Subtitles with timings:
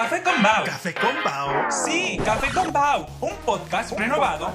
[0.00, 0.64] Café con Bao.
[0.64, 1.70] Café con Bao.
[1.70, 4.50] Sí, Café con Bao, un podcast renovado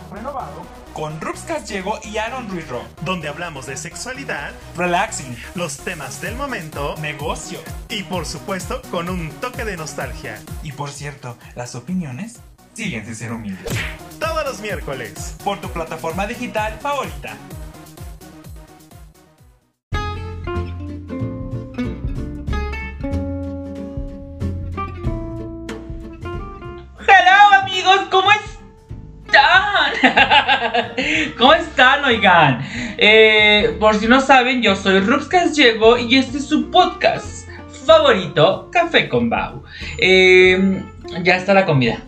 [0.91, 2.81] con Rups Casiego y Aaron Ruiz-Ro.
[3.01, 9.29] Donde hablamos de sexualidad, Relaxing, los temas del momento negocio y por supuesto con un
[9.39, 10.41] toque de nostalgia.
[10.63, 12.39] y por cierto, las opiniones
[12.73, 13.71] siguen sin ser humildes.
[14.19, 15.35] Todos los miércoles.
[15.43, 17.37] Por tu plataforma digital favorita.
[31.37, 32.61] ¿Cómo están, oigan?
[32.97, 37.47] Eh, por si no saben, yo soy Rupscas Llego y este es su podcast
[37.85, 39.63] favorito, Café con Bau.
[39.97, 40.81] Eh,
[41.23, 41.99] ya está la comida.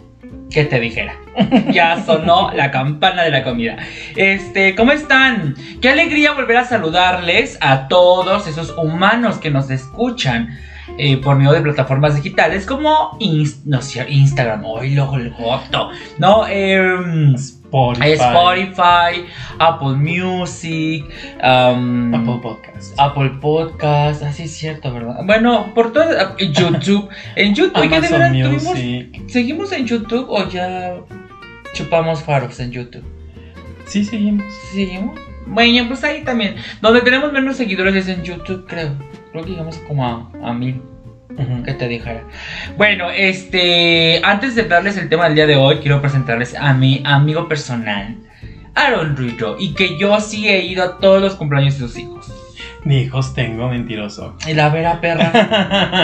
[0.50, 1.16] ¿Qué te dijera?
[1.72, 3.78] ya sonó la campana de la comida.
[4.16, 5.56] Este, ¿cómo están?
[5.82, 10.58] Qué alegría volver a saludarles a todos esos humanos que nos escuchan
[10.98, 17.36] eh, por medio de plataformas digitales como Instagram, hoy luego el goto, no, em,
[17.68, 18.14] Spotify.
[18.14, 19.26] Spotify,
[19.60, 21.06] Apple Music,
[21.42, 22.94] am, Apple Podcast.
[22.98, 25.18] Apple Podcast, así es cierto, ¿verdad?
[25.26, 26.06] Bueno, por todo
[26.38, 29.32] YouTube, en YouTube, oiga, de Amazon verdad, tuvimos-.
[29.32, 30.96] ¿seguimos en YouTube o ya
[31.74, 33.04] chupamos faros en YouTube?
[33.86, 34.46] Sí, seguimos.
[34.74, 35.20] ¿Seguimos?
[35.46, 36.56] Bueno, pues ahí también.
[36.82, 38.92] Donde tenemos menos seguidores es en YouTube, creo.
[39.32, 40.82] Creo que llegamos como a, a mil.
[41.66, 42.24] Que te dijera.
[42.78, 44.22] Bueno, este.
[44.24, 48.16] Antes de darles el tema del día de hoy, quiero presentarles a mi amigo personal,
[48.74, 49.58] Aaron Ruido.
[49.60, 52.32] Y que yo sí he ido a todos los cumpleaños de sus hijos.
[52.86, 54.36] Ni hijos tengo, mentiroso.
[54.48, 55.32] Y la Vera perra.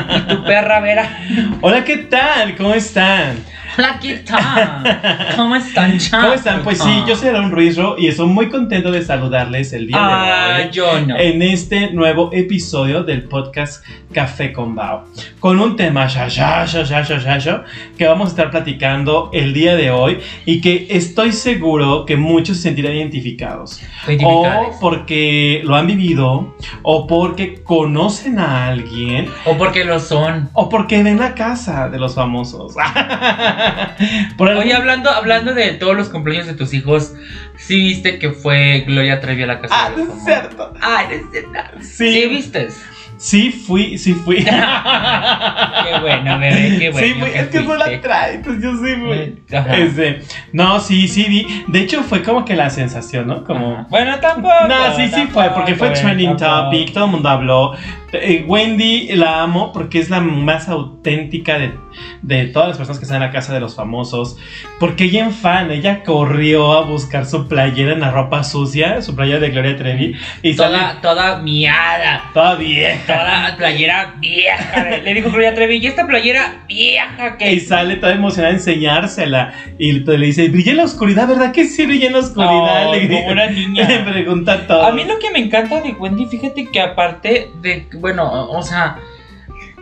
[0.17, 1.17] y tu perra Vera.
[1.61, 2.55] Hola, ¿qué tal?
[2.57, 3.37] ¿Cómo están?
[3.75, 5.33] Hola, ¿qué tal?
[5.35, 6.23] ¿Cómo están, chavos?
[6.25, 6.63] ¿Cómo están?
[6.63, 10.57] Pues sí, yo soy Aaron Ruizro y estoy muy contento de saludarles el día Ah,
[10.57, 10.69] de hoy.
[10.71, 11.17] yo no.
[11.17, 15.05] En este nuevo episodio del podcast Café con Bao,
[15.39, 17.63] con un tema ya, ya, ya, ya, ya, ya, ya,
[17.97, 22.57] que vamos a estar platicando el día de hoy y que estoy seguro que muchos
[22.57, 23.81] se sentirán identificados.
[24.23, 30.49] O porque lo han vivido, o porque conocen a alguien, O porque lo son.
[30.53, 32.75] o porque ven la casa de los famosos.
[34.37, 37.13] Por Oye, hablando, hablando de todos los cumpleaños de tus hijos,
[37.57, 40.73] ¿sí viste que fue Gloria Trevi a la casa Ah, de los es cierto.
[40.81, 41.59] Ah, es cierto.
[41.81, 42.13] Sí.
[42.13, 42.69] ¿Sí viste?
[43.17, 44.37] Sí fui, sí fui.
[44.43, 47.07] Qué bueno, bebé, qué bueno.
[47.07, 49.43] sí fui, es que no la trae, entonces yo sí fui.
[49.77, 50.21] Este,
[50.51, 51.63] no, sí, sí vi.
[51.67, 53.45] De hecho, fue como que la sensación, ¿no?
[53.45, 53.75] Como.
[53.75, 53.87] Ajá.
[53.89, 54.67] Bueno, tampoco.
[54.67, 57.73] No, sí, sí fue, porque fue tampoco, trending topic, todo el mundo habló.
[58.13, 61.73] Eh, Wendy la amo porque es la más auténtica de,
[62.21, 64.37] de todas las personas que están en la casa de los famosos.
[64.79, 69.15] Porque ella en fan, ella corrió a buscar su playera en la ropa sucia, su
[69.15, 72.29] playera de Gloria Trevi, y Toda, sale toda miada.
[72.33, 73.05] toda vieja.
[73.05, 74.97] Toda playera vieja.
[75.03, 79.53] Le dijo Gloria Trevi, ¿y esta playera vieja Y que sale toda emocionada a enseñársela.
[79.79, 82.91] Y le dice, brilla en la oscuridad, ¿verdad que sí brilla en la oscuridad?
[82.91, 83.87] Ay, le, como una niña.
[83.87, 84.85] le pregunta todo.
[84.85, 88.97] A mí lo que me encanta de Wendy, fíjate que aparte de, bueno, o sea,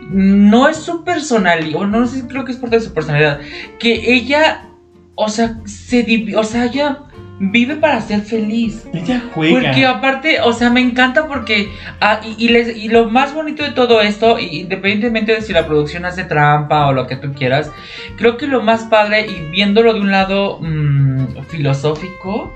[0.08, 3.40] no es su personalidad, o no sé, creo que es parte de su personalidad,
[3.80, 4.68] que ella,
[5.16, 6.06] o sea, se,
[6.36, 7.00] o sea, ella
[7.40, 8.84] vive para ser feliz.
[8.92, 9.60] Ella juega.
[9.60, 11.68] Porque aparte, o sea, me encanta porque,
[12.00, 15.66] ah, y, y les- y lo más bonito de todo esto, independientemente de si la
[15.66, 17.72] producción hace trampa o lo que tú quieras,
[18.16, 22.54] creo que lo más padre, y viéndolo de un lado mm, filosófico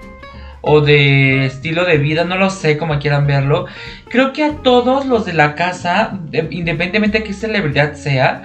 [0.68, 3.66] o de estilo de vida, no lo sé como quieran verlo,
[4.08, 8.42] creo que a todos los de la casa, de- independientemente de qué celebridad sea,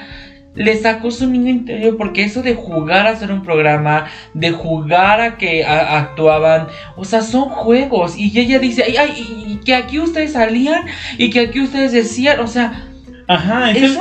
[0.54, 5.20] le sacó su niño interior porque eso de jugar a hacer un programa, de jugar
[5.20, 8.16] a que a- actuaban, o sea, son juegos.
[8.18, 10.84] Y ella dice, ay, ay, y- y que aquí ustedes salían
[11.18, 12.88] y que aquí ustedes decían, o sea,
[13.28, 13.96] Ajá, es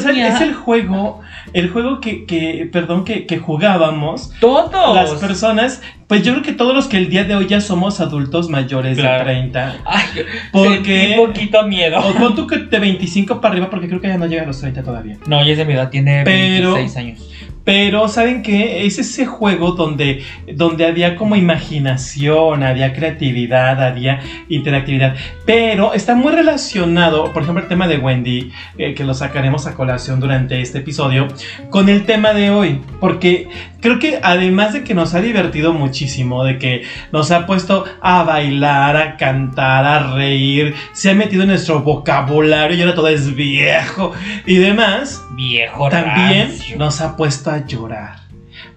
[0.00, 0.34] sea, niña.
[0.34, 1.20] es el juego,
[1.52, 4.94] el juego que, que perdón, que, que jugábamos todos.
[4.94, 5.82] las personas.
[6.08, 8.98] Pues yo creo que todos los que el día de hoy ya somos adultos mayores
[8.98, 9.20] Claro.
[9.26, 9.76] de 30.
[9.86, 10.04] Ay,
[10.52, 12.00] Porque- sentí poquito miedo.
[12.00, 14.46] O pon tú que de 25 para arriba, porque creo que ya no llega a
[14.46, 15.16] los 30 todavía.
[15.26, 17.28] No, ella es de mi edad, tiene Pero- 26 años.
[17.64, 18.86] Pero, ¿saben qué?
[18.86, 20.24] Es ese juego donde,
[20.54, 25.14] donde había como imaginación, había creatividad, había interactividad.
[25.46, 29.74] Pero está muy relacionado, por ejemplo, el tema de Wendy, eh, que lo sacaremos a
[29.74, 31.28] colación durante este episodio,
[31.70, 32.80] con el tema de hoy.
[33.00, 33.48] Porque
[33.80, 36.82] creo que además de que nos ha divertido muchísimo, de que
[37.12, 42.76] nos ha puesto a bailar, a cantar, a reír, se ha metido en nuestro vocabulario
[42.76, 44.12] y ahora todo es viejo
[44.46, 46.76] y demás Viejo también rancio.
[46.78, 48.20] nos ha puesto a llorar.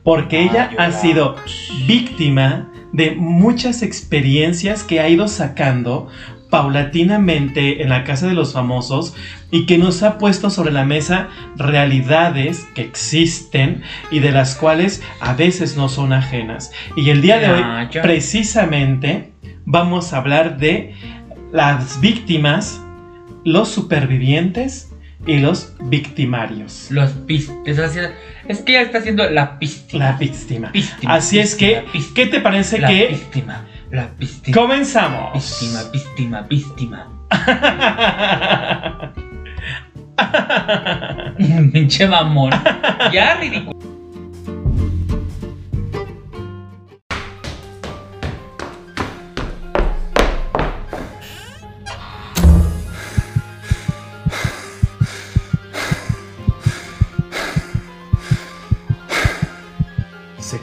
[0.04, 1.36] Porque ella ha sido
[1.88, 6.08] víctima de muchas experiencias que ha ido sacando
[6.50, 9.14] paulatinamente en la casa de los famosos
[9.52, 11.28] y que nos ha puesto sobre la mesa
[11.58, 16.72] realidades que existen y de las cuales a veces no son ajenas.
[16.96, 17.62] Y el día de hoy,
[17.92, 18.02] ya.
[18.02, 19.34] precisamente,
[19.66, 20.96] vamos a hablar de
[21.52, 22.82] las víctimas,
[23.44, 24.95] los supervivientes
[25.26, 26.88] y los victimarios.
[26.92, 27.52] Los pis...
[27.66, 30.06] Es que ya está haciendo la pístima.
[30.06, 30.72] La víctima.
[31.08, 32.16] Así es que, pístima.
[32.16, 33.66] ¿qué te parece La que pístima.
[33.92, 34.58] La pístima.
[34.58, 35.34] comenzamos?
[35.34, 37.12] Pístima, pístima, pístima.
[41.74, 42.52] Pinche mamón.
[43.12, 43.95] Ya, ridículo.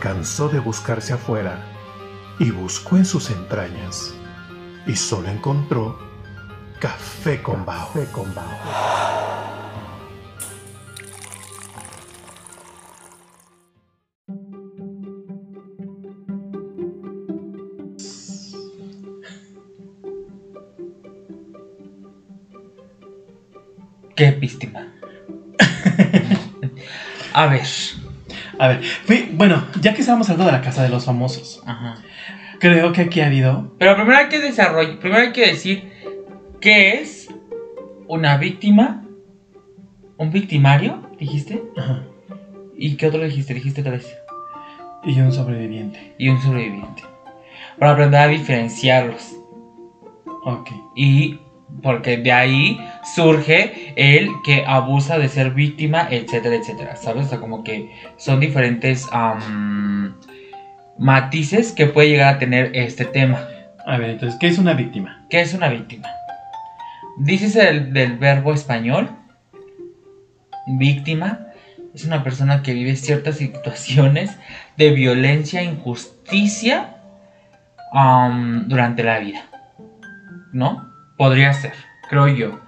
[0.02, 1.64] Cansó de buscarse afuera
[2.40, 4.12] y buscó en sus entrañas
[4.84, 5.96] y solo encontró
[6.80, 7.88] café con bao.
[24.16, 24.92] Qué pístima.
[27.34, 27.62] A ver.
[28.58, 28.80] A ver,
[29.32, 31.96] bueno, ya que estamos hablando de la casa de los famosos, Ajá.
[32.60, 33.72] creo que aquí ha habido.
[33.78, 35.90] Pero primero hay que desarrollar, primero hay que decir
[36.60, 37.28] qué es
[38.08, 39.02] una víctima,
[40.18, 42.02] un victimario, dijiste, Ajá,
[42.76, 44.14] y qué otro dijiste, dijiste tres,
[45.04, 46.14] y un sobreviviente.
[46.18, 47.02] y un sobreviviente,
[47.78, 49.34] para aprender a diferenciarlos
[50.44, 50.70] Ok.
[50.94, 51.38] y
[51.82, 57.26] porque de ahí surge el que abusa de ser víctima, etcétera, etcétera, ¿sabes?
[57.26, 59.08] O sea, como que son diferentes
[60.98, 63.48] matices que puede llegar a tener este tema.
[63.86, 65.24] A ver, entonces, ¿qué es una víctima?
[65.28, 66.08] ¿Qué es una víctima?
[67.18, 69.10] Dices el, del verbo español.
[70.66, 71.48] Víctima
[71.92, 74.38] es una persona que vive ciertas situaciones
[74.76, 76.96] de violencia injusticia
[78.66, 79.42] durante la vida.
[80.52, 80.88] ¿No?
[81.18, 81.74] Podría ser,
[82.08, 82.60] creo yo.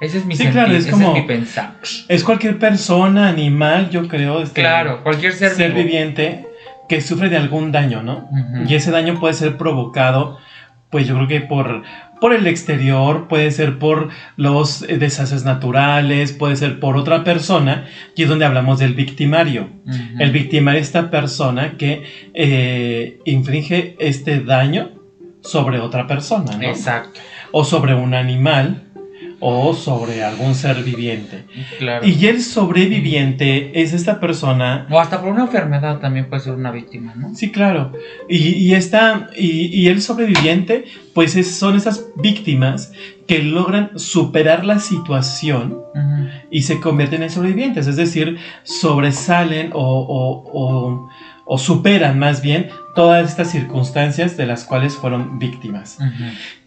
[0.00, 1.74] Ese es mi Sí, sentir, claro, es ese como- es mi pensar.
[2.08, 4.42] Es cualquier persona, animal, yo creo.
[4.42, 5.84] este, Claro, cualquier ser, ser vivo.
[5.84, 6.46] viviente
[6.88, 8.28] que sufre de algún daño, ¿no?
[8.66, 10.38] Y ese daño puede ser provocado,
[10.90, 11.82] pues yo creo que por,
[12.20, 17.84] por el exterior, puede ser por los eh, desastres naturales, puede ser por otra persona,
[18.16, 19.68] y es donde hablamos del victimario.
[20.18, 22.02] El victimario es esta persona que
[22.34, 24.90] eh, infringe este daño
[25.42, 26.62] sobre otra persona, ¿no?
[26.64, 27.20] Exacto,
[27.52, 28.89] O sobre un animal,
[29.40, 31.46] o sobre algún ser viviente.
[31.78, 32.06] claro.
[32.06, 36.70] Y el sobreviviente es esta persona O hasta por una enfermedad también puede ser una
[36.70, 37.34] víctima, ¿no?
[37.34, 37.92] Sí, claro.
[38.28, 40.84] Y, y esta, y, y el sobreviviente,
[41.14, 42.92] pues es- son esas víctimas
[43.26, 45.78] que logran superar la situación
[46.50, 47.86] y se convierten en sobrevivientes.
[47.86, 51.08] Es decir, sobresalen o, o- o-
[51.52, 55.98] o superan más bien todas estas circunstancias de las cuales fueron víctimas.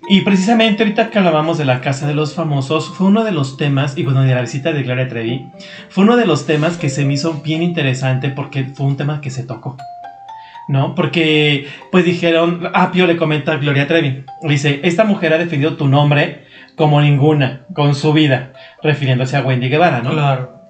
[0.10, 3.56] Y precisamente ahorita que hablábamos de la Casa de los Famosos, fue uno de los
[3.56, 5.46] temas, y bueno, de la visita de Gloria Trevi,
[5.88, 9.22] fue uno de los temas que se me hizo bien interesante porque fue un tema
[9.22, 9.78] que se tocó.
[10.68, 10.96] ¿No?
[10.96, 15.78] Porque, pues dijeron, ah, Pío le comenta a Gloria Trevi, dice, esta mujer ha defendido
[15.78, 16.44] tu nombre
[16.76, 18.52] como ninguna, con su vida,
[18.82, 20.12] refiriéndose a Wendy Guevara, ¿no?
[20.12, 20.62] Claro.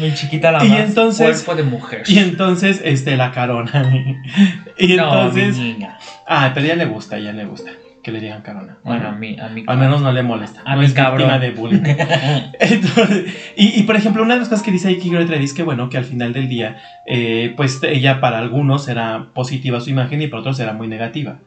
[0.00, 2.02] Mi chiquita la Y más entonces- cuerpo de mujer.
[2.06, 3.92] Y entonces, este, la carona.
[4.78, 5.98] y No, entonces, mi niña.
[6.26, 7.70] ah, pero a ella le gusta, a ella le gusta
[8.02, 8.78] que le digan carona.
[8.84, 9.64] Bueno, a mí, a mí.
[9.66, 10.62] Al menos no le molesta.
[10.64, 11.40] A no mi es cabrón.
[11.40, 11.82] de bullying.
[12.60, 15.62] Entonces, y, y, por ejemplo, una de las cosas que dice Gloria Trevi es que,
[15.62, 16.76] bueno, que al final del día,
[17.06, 21.38] eh, pues ella para algunos era positiva su imagen y para otros era muy negativa.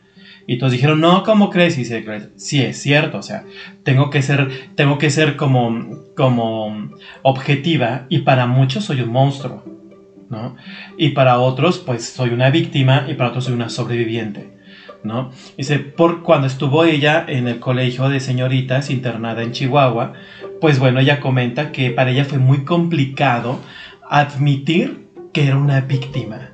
[0.47, 1.75] Y todos dijeron, no, ¿cómo crees?
[1.77, 2.03] Y dice,
[2.35, 3.43] sí, es cierto, o sea,
[3.83, 9.63] tengo que ser, tengo que ser como, como objetiva y para muchos soy un monstruo,
[10.29, 10.55] ¿no?
[10.97, 14.61] Y para otros, pues soy una víctima y para otros soy una sobreviviente.
[15.03, 15.31] ¿no?
[15.57, 20.13] Dice, por cuando estuvo ella en el colegio de señoritas internada en Chihuahua,
[20.59, 23.59] pues bueno, ella comenta que para ella fue muy complicado
[24.09, 26.51] admitir que era una víctima.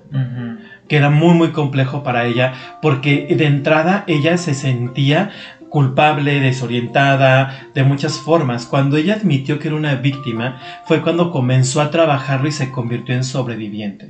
[0.87, 5.31] Que era muy muy complejo para ella, porque de entrada ella se sentía
[5.69, 8.65] culpable, desorientada, de muchas formas.
[8.65, 13.15] Cuando ella admitió que era una víctima, fue cuando comenzó a trabajarlo y se convirtió
[13.15, 14.09] en sobreviviente.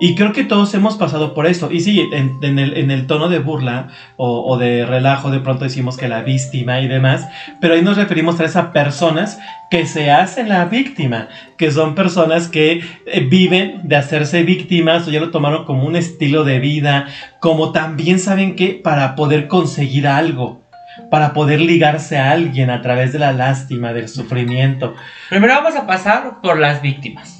[0.00, 1.70] Y creo que todos hemos pasado por esto.
[1.70, 5.40] Y sí, en, en el, en el tono de burla o, o de relajo, de
[5.40, 7.28] pronto decimos que la víctima y demás,
[7.60, 9.38] pero ahí nos referimos a esas personas
[9.70, 15.10] que se hacen la víctima, que son personas que eh, viven de hacerse víctimas o
[15.10, 17.06] ya lo tomaron como un estilo de vida,
[17.40, 20.62] como también saben que para poder conseguir algo,
[21.10, 24.94] para poder ligarse a alguien a través de la lástima, del sufrimiento.
[25.28, 27.38] Primero vamos a pasar por las víctimas.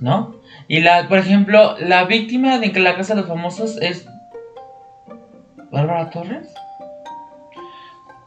[0.00, 0.41] ¿no?
[0.72, 4.08] Y la, por ejemplo, la víctima de la Casa de los Famosos es
[5.70, 6.48] Bárbara Torres.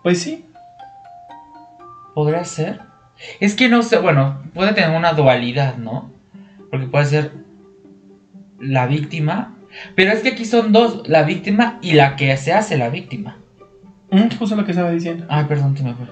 [0.03, 0.45] Pues sí.
[2.13, 2.81] ¿Podría ser?
[3.39, 6.11] Es que no sé, bueno, puede tener una dualidad, ¿no?
[6.69, 7.31] Porque puede ser
[8.59, 9.55] la víctima,
[9.95, 13.39] pero es que aquí son dos, la víctima y la que se hace la víctima.
[14.11, 15.25] Mm, justo lo que estaba diciendo.
[15.29, 16.05] Ay, perdón, se me fue.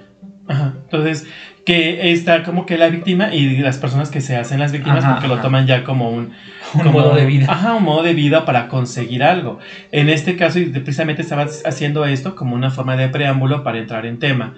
[0.47, 0.73] Ajá.
[0.83, 1.25] Entonces,
[1.65, 5.13] que está como que la víctima y las personas que se hacen las víctimas Ajá,
[5.13, 6.33] porque lo toman ya como un,
[6.73, 7.45] Un como- modo de vida.
[7.49, 9.59] Ajá, un modo de vida para conseguir algo.
[9.91, 14.05] En este caso, y precisamente estaba haciendo esto como una forma de preámbulo para entrar
[14.05, 14.55] en tema.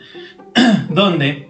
[0.90, 1.50] Donde,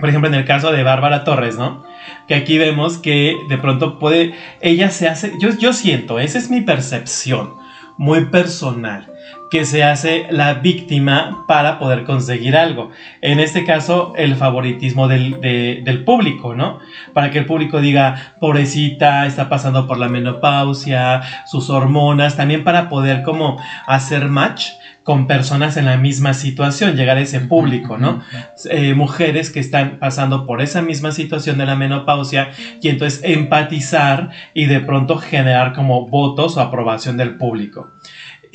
[0.00, 1.84] por ejemplo, en el caso de Bárbara Torres, ¿no?
[2.26, 6.50] Que aquí vemos que de pronto puede, ella se hace, yo, yo siento, esa es
[6.50, 7.50] mi percepción,
[7.96, 9.06] muy personal,
[9.50, 12.90] que se hace la víctima para poder conseguir algo.
[13.20, 16.80] En este caso, el favoritismo del, de- del público, ¿no?
[17.12, 22.88] Para que el público diga, pobrecita, está pasando por la menopausia, sus hormonas, también para
[22.88, 24.70] poder como hacer match
[25.04, 28.22] con personas en la misma situación, llegar a ese público, ¿no?
[28.70, 32.48] Eh, mujeres que están pasando por esa misma situación de la menopausia
[32.80, 37.90] y entonces empatizar y de pronto generar como votos o aprobación del público.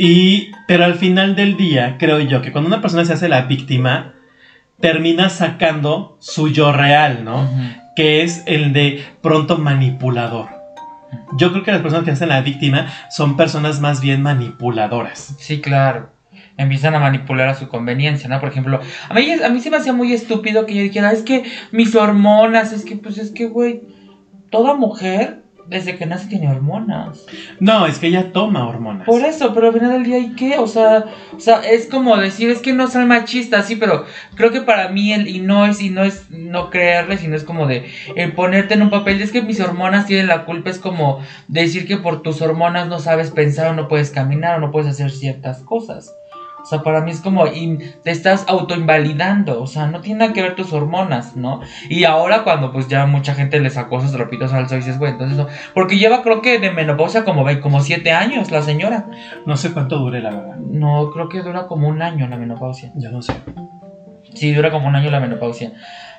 [0.01, 3.41] Y, pero al final del día, creo yo que cuando una persona se hace la
[3.41, 4.13] víctima,
[4.79, 7.49] termina sacando su yo real, ¿no?
[7.97, 10.47] Que es el de pronto manipulador.
[11.35, 15.35] Yo creo que las personas que hacen la víctima son personas más bien manipuladoras.
[15.37, 16.11] Sí, claro.
[16.55, 18.39] Empiezan a manipular a su conveniencia, ¿no?
[18.39, 18.79] Por ejemplo,
[19.09, 21.93] a mí, a mí se me hacía muy estúpido que yo dijera, es que mis
[21.93, 23.81] hormonas, es que, pues es que, güey,
[24.49, 27.25] toda mujer desde que nace tiene hormonas.
[27.59, 29.05] No, es que ella toma hormonas.
[29.05, 30.57] Por eso, pero al final del día, ¿y qué?
[30.57, 34.51] O sea, o sea, es como decir, es que no soy machista, sí, pero creo
[34.51, 37.67] que para mí, el, y no es, y no es no creerle, sino es como
[37.67, 41.19] de el ponerte en un papel, es que mis hormonas tienen la culpa, es como
[41.47, 44.89] decir que por tus hormonas no sabes pensar o no puedes caminar o no puedes
[44.89, 46.15] hacer ciertas cosas.
[46.69, 50.43] O sea, para mí es como, te estás autoinvalidando, o sea, no tiene nada que
[50.43, 51.61] ver tus hormonas, ¿no?
[51.89, 55.13] Y ahora cuando pues ya mucha gente le sacó sus trapitos al sol, dices, güey,
[55.13, 59.07] entonces no, porque lleva creo que de menopausia como, como siete años la señora.
[59.47, 60.57] No sé cuánto dure, la verdad.
[60.57, 62.91] No, creo que dura como un año la menopausia.
[62.93, 63.33] Yo no sé.
[64.35, 65.71] Sí, dura como un año la menopausia.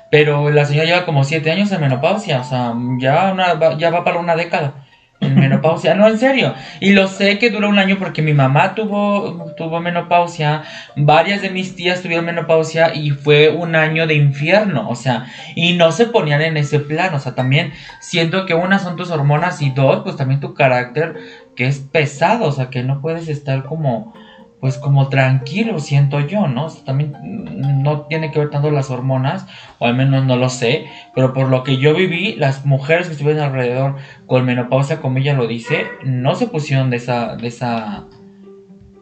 [0.09, 2.41] Pero la señora lleva como siete años en menopausia.
[2.41, 4.83] O sea, ya, una, ya va para una década
[5.21, 5.93] en menopausia.
[5.93, 6.55] No, en serio.
[6.79, 10.63] Y lo sé que dura un año porque mi mamá tuvo, tuvo menopausia.
[10.95, 14.89] Varias de mis tías tuvieron menopausia y fue un año de infierno.
[14.89, 17.13] O sea, y no se ponían en ese plan.
[17.13, 21.15] O sea, también siento que una son tus hormonas y dos, pues también tu carácter
[21.55, 22.45] que es pesado.
[22.45, 24.13] O sea, que no puedes estar como
[24.61, 26.65] pues como tranquilo, siento yo, ¿no?
[26.65, 27.15] O sea, también
[27.81, 29.47] no tiene que ver tanto las hormonas,
[29.79, 33.13] o al menos no lo sé, pero por lo que yo viví, las mujeres que
[33.13, 33.95] estuvieron alrededor
[34.27, 38.05] con menopausia, como ella lo dice, no se pusieron de esa, de esa,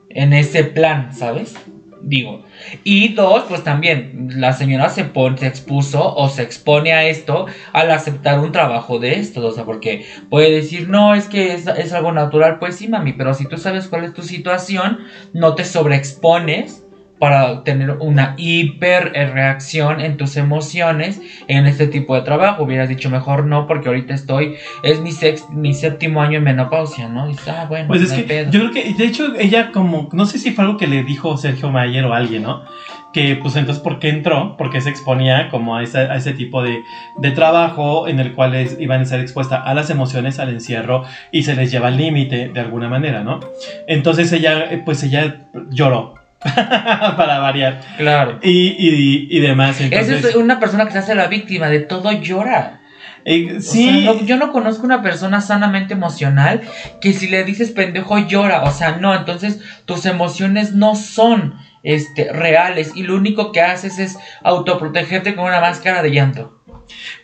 [0.09, 1.55] en ese plan, ¿sabes?
[2.01, 2.45] Digo.
[2.83, 7.45] Y dos, pues también, la señora se, pon- se expuso o se expone a esto
[7.73, 11.67] al aceptar un trabajo de esto, o sea, porque puede decir, no, es que es,
[11.67, 14.99] es algo natural, pues sí, mami, pero si tú sabes cuál es tu situación,
[15.33, 16.85] no te sobreexpones
[17.19, 22.63] para tener una hiper reacción en tus emociones en este tipo de trabajo.
[22.63, 27.07] Hubieras dicho mejor no, porque ahorita estoy, es mi, sex- mi séptimo año en menopausia,
[27.09, 27.25] ¿no?
[27.25, 28.51] Y dices, ah, bueno, Pues es que pedo.
[28.51, 31.35] yo creo que, de hecho, ella como, no sé si fue algo que le dijo
[31.37, 32.63] Sergio Mayer o alguien, ¿no?
[33.11, 34.55] Que pues entonces, ¿por qué entró?
[34.55, 36.83] Porque se exponía como a, esa- a ese tipo de,
[37.17, 41.03] de trabajo en el cual es- iban a ser expuestas a las emociones, al encierro
[41.31, 43.39] y se les lleva al límite de alguna manera, ¿no?
[43.87, 46.13] Entonces ella, pues ella lloró.
[47.17, 48.39] para variar Claro.
[48.41, 52.11] y, y, y demás Esa es una persona que se hace la víctima, de todo
[52.11, 52.79] llora.
[53.25, 56.61] eh, O sí sea, no- yo no conozco una persona sanamente emocional
[57.01, 58.63] que si le dices pendejo llora.
[58.63, 63.99] O sea, no, entonces tus emociones no son este, reales y lo único que haces
[63.99, 66.59] es autoprotegerte con una máscara de llanto.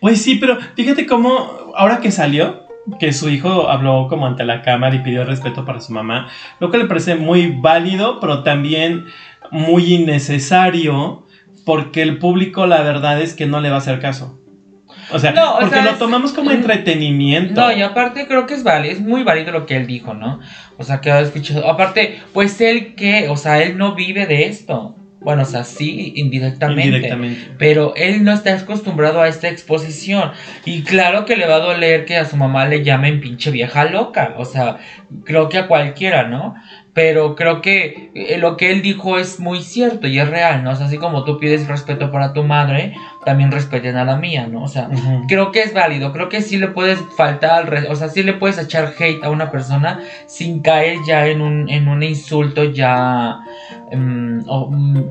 [0.02, 2.65] Pues sí, pero fíjate cómo ahora que salió,
[3.00, 6.28] que su hijo habló como ante la cámara y pidió respeto para su mamá,
[6.60, 9.06] lo que le parece muy válido, pero también
[9.52, 11.26] muy innecesario,
[11.66, 14.40] porque el público la verdad es que no le va a hacer caso.
[15.12, 17.60] O sea, No, o porque sea, lo tomamos como entretenimiento.
[17.60, 20.40] No, y aparte creo que es válido, es muy válido lo que él dijo, ¿no?
[20.78, 21.70] O sea, que ha escuchado.
[21.70, 24.96] Aparte, pues él que, o sea, él no vive de esto.
[25.26, 26.86] Bueno, o sea, sí, indirectamente.
[26.86, 27.56] Indirectamente.
[27.58, 30.32] Pero él no está acostumbrado a esta exposición.
[30.66, 33.86] Y claro que le va a doler que a su mamá le llamen pinche vieja
[33.86, 34.36] loca.
[34.38, 34.78] O sea,
[35.24, 36.54] creo que a cualquiera, ¿no?
[36.96, 40.72] Pero creo que eh, lo que él dijo es muy cierto y es real, ¿no?
[40.72, 44.48] O sea, así como tú pides respeto para tu madre, también respeten a la mía,
[44.48, 44.64] ¿no?
[44.64, 44.90] O sea,
[45.28, 48.32] creo que es válido, creo que sí le puedes faltar, al o sea, sí le
[48.32, 53.40] puedes echar hate a una persona sin caer ya en un, en un insulto ya
[53.92, 55.04] mm, mm,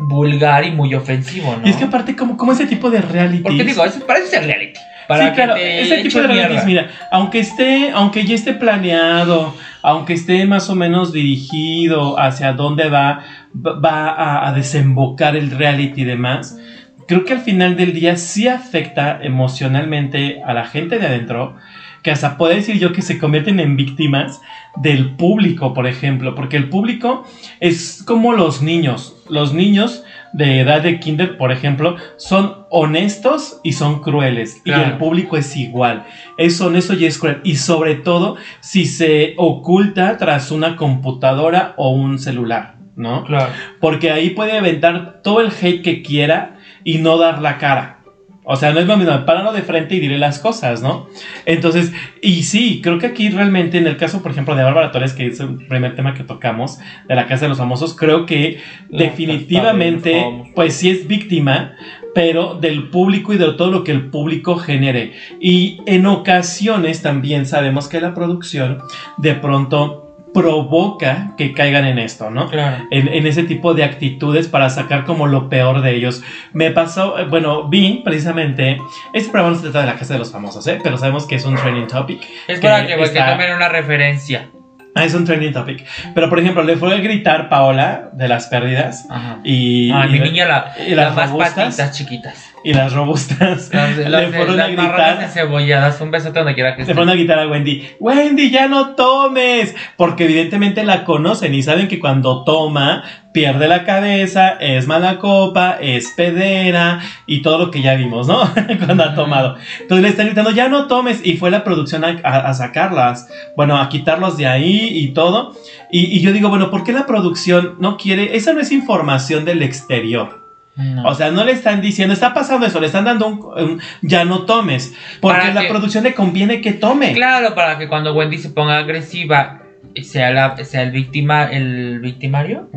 [0.00, 1.66] vulgar y muy ofensivo, ¿no?
[1.66, 3.42] Y es que aparte, como, como ese tipo de reality.
[3.42, 4.78] Porque digo, eso parece ser reality.
[5.08, 6.64] Para sí, que claro, ese tipo de mierda.
[6.64, 9.54] mira, aunque esté, aunque ya esté planeado,
[9.84, 13.22] aunque esté más o menos dirigido hacia dónde va,
[13.54, 16.58] va a, desembocar el reality y demás,
[17.06, 21.56] creo que al final del día sí afecta emocionalmente a la gente de adentro,
[22.02, 24.40] que hasta puedo decir yo que se convierten en víctimas
[24.76, 27.26] del público, por ejemplo, porque el público
[27.60, 30.03] es como los niños, los niños
[30.34, 34.60] de edad de kinder, por ejemplo, son honestos y son crueles.
[34.64, 36.04] Y el público es igual.
[36.36, 37.40] Es honesto y es cruel.
[37.44, 43.24] Y sobre todo si se oculta tras una computadora o un celular, ¿no?
[43.24, 43.52] Claro.
[43.80, 48.00] Porque ahí puede aventar todo el hate que quiera y no dar la cara.
[48.46, 51.08] O sea, no es lo mismo, páralo de frente y diré las cosas, ¿no?
[51.46, 55.14] Entonces, y sí, creo que aquí realmente, en el caso, por ejemplo, de Bárbara Torres,
[55.14, 58.58] que es el primer tema que tocamos, de la Casa de los Famosos, creo que
[58.90, 61.72] La definitivamente, pues sí es víctima,
[62.14, 65.14] pero del público y de todo lo que el público genere.
[65.40, 68.78] Y en ocasiones también sabemos que la producción
[69.16, 70.03] de pronto
[70.34, 72.50] provoca que caigan en esto, ¿no?
[72.50, 72.84] Claro.
[72.90, 76.22] en, en ese tipo de actitudes para sacar como lo peor de ellos.
[76.52, 78.78] Me pasó, eh, bueno, vi precisamente,
[79.14, 80.78] este programa no se trata de la casa de los famosos, ¿eh?
[80.82, 82.20] pero sabemos que es un trending topic.
[82.48, 84.50] Es que para que, que está- tomen una referencia.
[84.96, 85.84] Ah, es un trending topic.
[86.14, 89.38] Pero por ejemplo, le fue a gritar Paola de las pérdidas Ajá.
[89.42, 92.53] y, Ah, y- mi niña, la, y las las más patitas chiquitas.
[92.64, 95.22] Y las robustas Las, le las, fueron a las gritar.
[95.22, 96.00] encebolladas.
[96.00, 99.74] Un besote donde quiera que Le fueron a gritar a Wendy, Wendy, ya no tomes,
[99.96, 105.76] porque evidentemente la conocen y saben que cuando toma pierde la cabeza, es mala copa,
[105.80, 108.48] es pedera y todo lo que ya vimos, ¿no?
[108.86, 109.56] cuando ha tomado.
[109.80, 113.28] Entonces le están gritando, ya no tomes y fue la producción a, a- a sacarlas,
[113.56, 115.52] bueno, a quitarlos de ahí y todo.
[115.90, 118.36] Y, y yo digo, bueno, ¿por qué la producción no quiere?
[118.36, 120.43] Esa no es información del exterior.
[120.76, 121.04] No.
[121.08, 124.24] O sea, no le están diciendo, está pasando eso, le están dando un, un ya
[124.24, 127.12] no tomes, porque Para la que- producción le conviene que tome.
[127.12, 129.60] Claro, para que cuando Wendy se ponga agresiva
[130.02, 132.68] sea, la, sea el, víctima, el victimario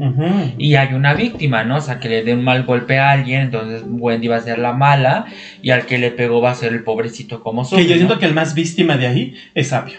[0.60, 1.78] y hay una víctima, ¿no?
[1.78, 4.60] O sea, que le dé un mal golpe a alguien, entonces Wendy va a ser
[4.60, 5.26] la mala
[5.64, 8.16] y al que le pegó va a ser el pobrecito como Que sufre, yo siento
[8.16, 8.20] ¿no?
[8.20, 9.98] que el más víctima de ahí es Apio.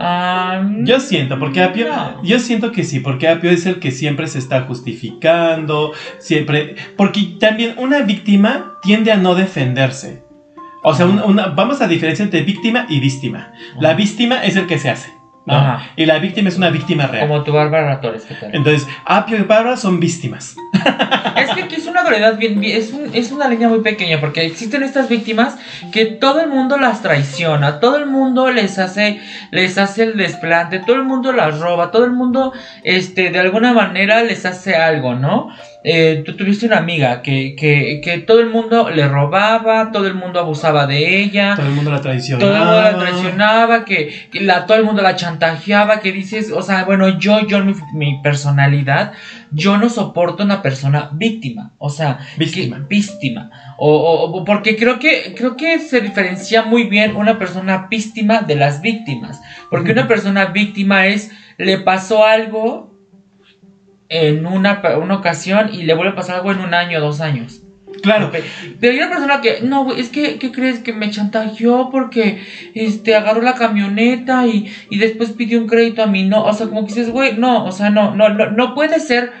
[0.00, 2.22] Ah, Yo siento, porque Apio, No.
[2.22, 7.36] yo siento que sí, porque Apio es el que siempre se está justificando, siempre, porque
[7.40, 10.22] también una víctima tiende a no defenderse.
[10.84, 13.52] O sea, una- una- vamos a diferenciar entre víctima y víctima.
[13.80, 15.10] La víctima es el que se hace,
[15.48, 15.54] ¿no?
[15.54, 15.90] Ajá.
[15.96, 17.26] Y la víctima es una víctima real.
[17.28, 18.54] Como tu Bárbara Torres, ¿qué tal?
[18.54, 20.56] Entonces, Apio y Bárbara son víctimas.
[21.38, 24.18] Es que aquí es una variedad bien, bien- es, un- es una línea muy pequeña
[24.20, 25.56] porque existen estas víctimas
[25.92, 29.20] que todo el mundo las traiciona, todo el mundo les hace,
[29.52, 33.72] les hace el desplante, todo el mundo las roba, todo el mundo, este, de alguna
[33.72, 35.50] manera les hace algo, ¿no?
[35.84, 40.14] Eh, tú tuviste una amiga que, que, que todo el mundo le robaba, todo el
[40.14, 42.40] mundo abusaba de ella, Todo el mundo la traiciona.
[42.40, 46.50] todo el mundo la traicionaba, que, que la, todo el mundo la chantajeaba, que dices,
[46.50, 49.12] o sea, bueno, yo, yo, mi, mi personalidad,
[49.52, 52.78] yo no soporto una persona víctima, o sea, Víctima.
[52.78, 57.38] que- víctima, o, o- o- porque creo que, creo que se diferencia muy bien una
[57.38, 62.87] persona víctima de las víctimas, porque una persona víctima es, le pasó algo
[64.08, 67.62] en una, una ocasión y le vuelve a pasar algo en un año, dos años.
[68.02, 68.30] Claro,
[68.80, 70.78] Pero hay una persona que, no, güey, es que, ¿qué crees?
[70.80, 72.42] Que me chantajeó porque,
[72.74, 76.68] este, agarró la camioneta y, y después pidió un crédito a mí, no, o sea,
[76.68, 79.32] como que dices, güey, no, o sea, no, no, no, no puede ser,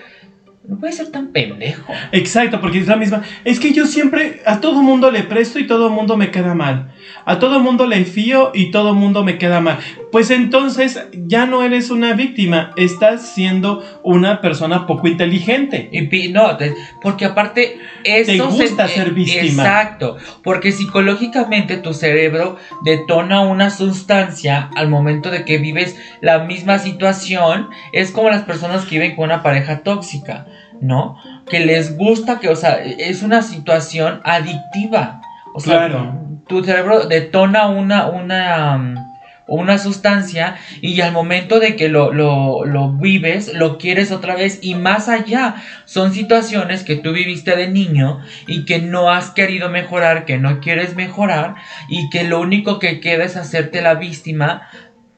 [0.66, 1.92] no puede ser tan pendejo.
[2.12, 3.22] Exacto, porque es la misma.
[3.44, 6.92] Es que yo siempre a todo mundo le presto y todo mundo me queda mal.
[7.24, 9.78] A todo mundo le fío y todo mundo me queda mal.
[10.10, 15.90] Pues entonces ya no eres una víctima, estás siendo una persona poco inteligente.
[15.92, 16.56] Y no,
[17.02, 19.62] porque aparte eso Te gusta se- ser víctima.
[19.64, 26.78] Exacto, porque psicológicamente tu cerebro detona una sustancia al momento de que vives la misma
[26.78, 27.68] situación.
[27.92, 30.46] Es como las personas que viven con una pareja tóxica,
[30.80, 31.16] ¿no?
[31.50, 35.20] Que les gusta que, o sea, es una situación adictiva.
[35.54, 36.14] O sea, Claro.
[36.46, 39.07] tu cerebro detona una, una,
[39.48, 44.60] una sustancia y al momento de que lo, lo, lo vives, lo quieres otra vez
[44.62, 45.56] y más allá.
[45.86, 50.60] Son situaciones que tú viviste de niño y que no has querido mejorar, que no
[50.60, 51.56] quieres mejorar
[51.88, 54.68] y que lo único que queda es hacerte la víctima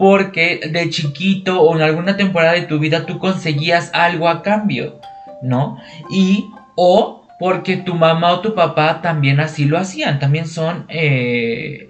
[0.01, 4.99] porque de chiquito o en alguna temporada de tu vida tú conseguías algo a cambio,
[5.43, 5.77] ¿no?
[6.11, 11.90] Y o porque tu mamá o tu papá también así lo hacían, también son eh,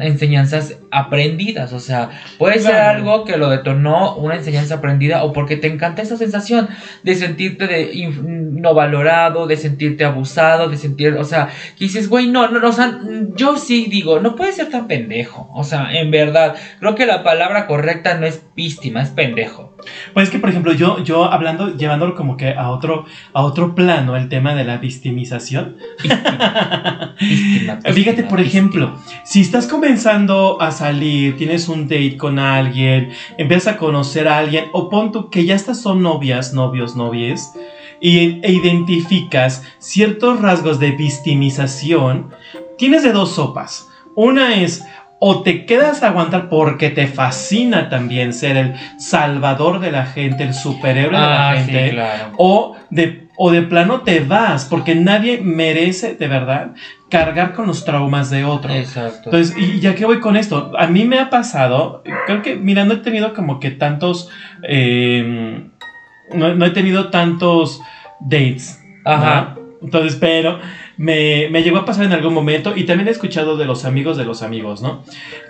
[0.00, 2.98] enseñanzas aprendidas, o sea, puede ser Claro.
[2.98, 6.68] algo que lo detonó una enseñanza aprendida o porque te encanta esa sensación
[7.04, 12.26] de sentirte de no valorado, de sentirte abusado, de sentir, o sea, que dices, güey,
[12.28, 15.62] no, no, no, o sea, mm, yo sí digo, no puedes ser tan pendejo, o
[15.62, 19.76] sea, en verdad, creo que la palabra correcta no es víctima, es pendejo.
[20.12, 23.76] Pues es que, por ejemplo, yo, yo hablando, llevándolo como que a otro, a otro
[23.76, 25.76] plano, el tema de la victimización.
[26.02, 33.10] Víctima, Fíjate, víctima, por ejemplo, si estás comenzando a salir, tienes un date con alguien,
[33.36, 37.52] empiezas a conocer a alguien, o pon tú que ya estas son novias, novios, novies,
[38.00, 42.30] y, e identificas ciertos rasgos de victimización,
[42.76, 43.88] tienes de dos sopas.
[44.14, 44.84] Una es,
[45.20, 50.44] o te quedas a aguantar porque te fascina también ser el salvador de la gente,
[50.44, 52.32] el superhéroe de la Ah, sí, gente, claro.
[52.38, 56.72] o de, o de plano te vas, porque nadie merece de verdad
[57.08, 58.72] cargar con los traumas de otro.
[58.72, 59.30] Exacto.
[59.30, 62.84] Entonces, y ya que voy con esto, a mí me ha pasado, creo que, mira,
[62.84, 64.28] no he tenido como que tantos,
[64.68, 65.62] eh,
[66.34, 67.80] no, no he tenido tantos
[68.20, 68.82] dates.
[69.04, 69.54] Ajá.
[69.54, 69.68] ¿no?
[69.82, 70.58] Entonces, pero
[70.98, 74.16] me, me llegó a pasar en algún momento y también he escuchado de los amigos
[74.16, 75.04] de los amigos, ¿no?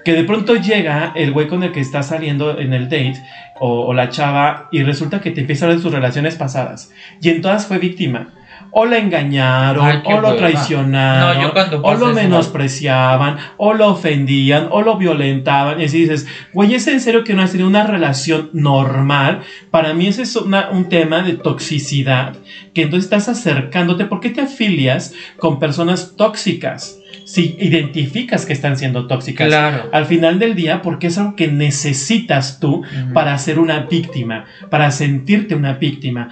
[0.05, 3.21] Que de pronto llega el güey con el que está saliendo en el date
[3.59, 7.31] o, la chava y resulta que te empieza a hablar de sus relaciones pasadas y
[7.31, 8.29] en todas fue víctima.
[8.71, 10.37] O la engañaron, Ay, o lo hueva.
[10.37, 15.81] traicionaron, No, o lo menospreciaban, o lo ofendían, o lo violentaban.
[15.81, 19.41] Y así dices, güey, ¿es en serio que no has tenido una relación normal?
[19.71, 22.37] Para mí ese es una- un tema de toxicidad,
[22.75, 24.05] que entonces estás acercándote.
[24.05, 26.99] ¿Por qué te afilias con personas tóxicas?
[27.25, 29.49] Si identificas que están siendo tóxicas.
[29.49, 29.89] Claro.
[29.93, 32.83] Al final del día, porque es algo que necesitas tú
[33.15, 36.31] para ser una víctima, para sentirte una víctima.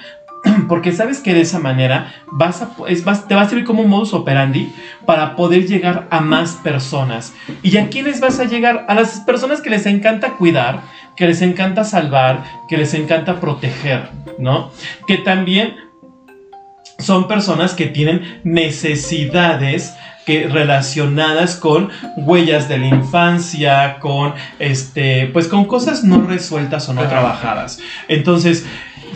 [0.69, 3.83] Porque sabes que de esa manera vas a, es- vas- te va a servir como
[3.83, 4.73] un modus operandi
[5.07, 7.33] para poder llegar a más personas.
[7.63, 8.85] ¿Y a quiénes vas a llegar?
[8.89, 10.83] A las personas que les encanta cuidar,
[11.17, 14.71] que les encanta salvar, que les encanta proteger, ¿no?
[15.07, 15.77] Que también
[16.99, 25.47] son personas que tienen necesidades que relacionadas con huellas de la infancia, con este, pues
[25.47, 27.79] con cosas no resueltas o no trabajadas.
[28.09, 28.67] Entonces,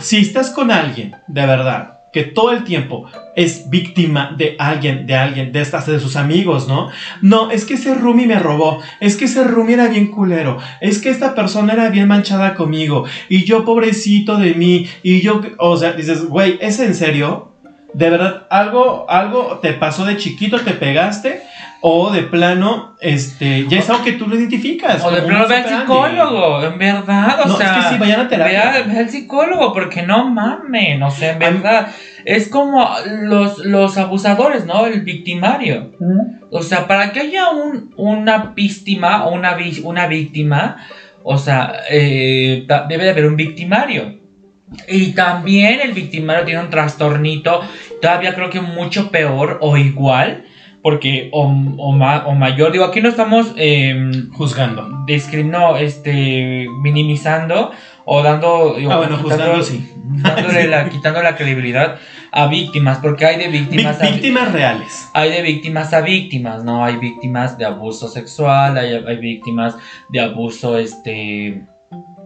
[0.01, 5.15] si estás con alguien, de verdad, que todo el tiempo es víctima de alguien, de
[5.15, 6.89] alguien, de estas, de sus amigos, ¿no?
[7.21, 10.99] No, es que ese roomie me robó, es que ese roomie era bien culero, es
[10.99, 15.77] que esta persona era bien manchada conmigo, y yo pobrecito de mí, y yo, o
[15.77, 17.50] sea, dices, güey, ¿es en serio?
[17.93, 21.41] ¿De verdad algo, algo te pasó de chiquito, te pegaste?
[21.81, 25.03] O de plano, este, ya es algo que tú lo identificas.
[25.03, 27.79] O de plano ve al psicólogo, en verdad, o No, sea.
[27.79, 28.71] es que sí, vayan a terapia.
[28.71, 31.87] Ve, ve al psicólogo, porque no mamen, no sé, en verdad.
[32.23, 32.87] Es como
[33.23, 34.85] los, los abusadores, ¿no?
[34.85, 35.91] El victimario.
[36.51, 40.85] O sea, para que haya un, una víctima o una, una víctima,
[41.23, 44.20] o sea, eh, debe de haber un victimario.
[44.87, 47.61] Y también el victimario tiene un trastornito,
[48.01, 50.45] todavía creo que mucho peor o igual,
[50.81, 53.53] porque o, o, ma- o mayor, digo, aquí no estamos...
[53.57, 54.87] em, Juzgando.
[55.45, 57.71] no, este, minimizando
[58.05, 59.91] o dando, digo, Ah, bueno, juzgando sí.
[60.05, 61.97] dándole la, quitando la credibilidad
[62.31, 65.07] a víctimas, porque hay de víctimas a víctimas reales.
[65.13, 66.83] hay de víctimas a víctimas, ¿no?
[66.85, 69.75] Hay víctimas de abuso sexual, hay, hay víctimas
[70.09, 71.61] de abuso, este,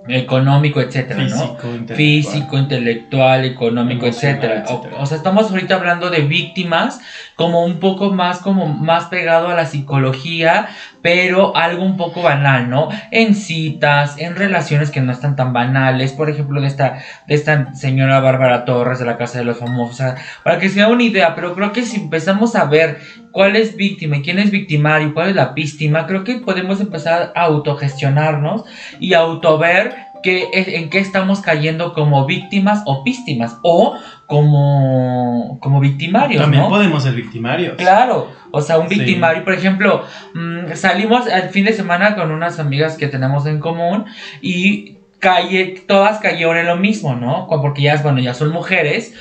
[0.08, 1.30] económico, etcétera, ¿no?
[1.30, 1.98] Físico, intelectual.
[1.98, 4.64] físico, intelectual, económico, Emocional, etcétera.
[4.68, 5.02] O, etcétera.
[5.02, 7.00] o sea, estamos ahorita hablando de víctimas
[7.36, 10.70] como un poco más como más pegado a la psicología,
[11.06, 12.90] pero algo un poco banal, ¿no?
[13.12, 17.76] En citas, en relaciones que no están tan banales, por ejemplo, de esta de esta
[17.76, 21.36] señora Bárbara Torres de la Casa de los Famosos, para que se da una idea,
[21.36, 22.98] pero creo que si empezamos a ver
[23.32, 27.32] cuál es víctima y quién es victimario, cuál es la víctima, creo que podemos empezar
[27.36, 28.64] a autogestionarnos
[29.00, 33.96] y autover que, en qué estamos cayendo como víctimas o víctimas o
[34.28, 36.70] como, como victimarios, También ¿no?
[36.70, 37.76] podemos ser victimarios.
[37.78, 38.96] Claro, o sea, un Sí.
[38.96, 43.60] victimario, por ejemplo, mm, salimos el fin de semana con unas amigas que tenemos en
[43.60, 44.06] común
[44.42, 47.48] y calle, todas cayeron en lo mismo, ¿no?
[47.48, 49.14] Porque ya, bueno, ya son mujeres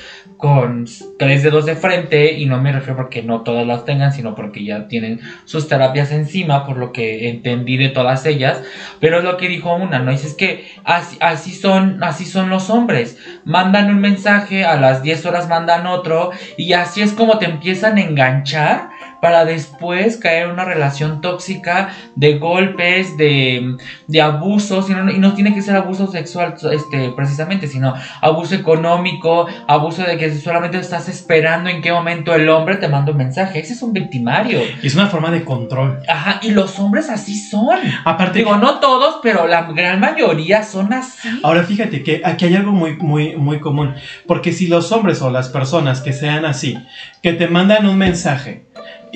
[0.45, 0.85] con
[1.17, 4.63] tres dedos de frente y no me refiero porque no todas las tengan, sino porque
[4.63, 8.61] ya tienen sus terapias encima, por lo que entendí de todas ellas,
[8.99, 10.11] pero es lo que dijo una, ¿no?
[10.11, 15.01] Dice, es que así, así son, así son los hombres, mandan un mensaje, a las
[15.01, 18.89] 10 horas mandan otro, y así es como te empiezan a enganchar
[19.25, 25.17] para después caer en una relación tóxica de golpes, de, de abusos, y no, y
[25.17, 30.77] no tiene que ser abuso sexual este, precisamente, sino abuso económico, abuso de que solamente
[30.77, 33.61] estás esperando en qué momento el hombre te manda un mensaje.
[33.61, 34.61] Ese es un victimario.
[34.83, 36.03] Y es una forma de control.
[36.07, 37.79] Ajá, y los hombres así son.
[38.03, 41.39] Aparte, Digo, no todos, pero la gran mayoría son así.
[41.41, 43.95] Ahora fíjate que aquí hay algo muy, muy, muy común.
[44.27, 46.77] Porque si los hombres o las personas que sean así,
[47.23, 48.64] que te mandan un mensaje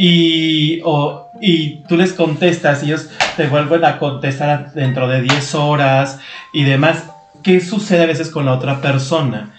[0.02, 5.56] y, o- y tú les contestas y ellos te vuelven a contestar dentro de 10
[5.56, 6.20] horas
[6.54, 7.04] y demás,
[7.44, 9.52] ¿qué sucede a veces con la otra persona?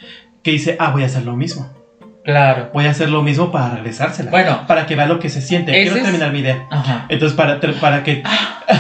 [0.43, 1.69] Que dice, ah, voy a hacer lo mismo.
[2.25, 2.71] Claro.
[2.73, 4.31] Voy a hacer lo mismo para regresársela.
[4.31, 4.65] Bueno.
[4.67, 5.73] Para que vea lo que se siente.
[5.73, 6.67] Quiero es- terminar mi idea.
[6.71, 7.05] Ajá.
[7.11, 8.23] Entonces, para, para que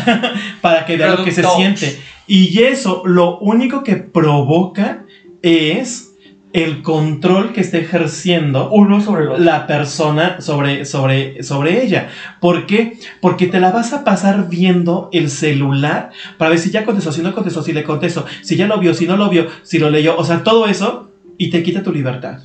[0.60, 2.00] para que vea lo que se siente.
[2.26, 5.04] Y eso lo único que provoca
[5.42, 6.09] es
[6.52, 12.08] el control que está ejerciendo Uno sobre la persona sobre, sobre, sobre ella.
[12.40, 12.98] ¿Por qué?
[13.20, 17.22] Porque te la vas a pasar viendo el celular para ver si ya contestó, si
[17.22, 19.90] no contestó, si le contestó, si ya lo vio, si no lo vio, si lo
[19.90, 20.16] leyó.
[20.16, 22.40] O sea, todo eso y te quita tu libertad.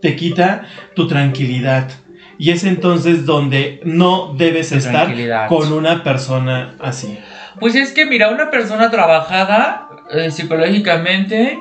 [0.00, 1.88] Te quita tu tranquilidad.
[2.38, 5.14] Y es entonces donde no debes Tu estar
[5.48, 7.18] con una persona así.
[7.58, 11.58] Pues es que, mira, una persona trabajada eh, psicológicamente.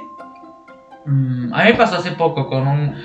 [1.10, 2.96] Mm, a mí pasó hace poco con un.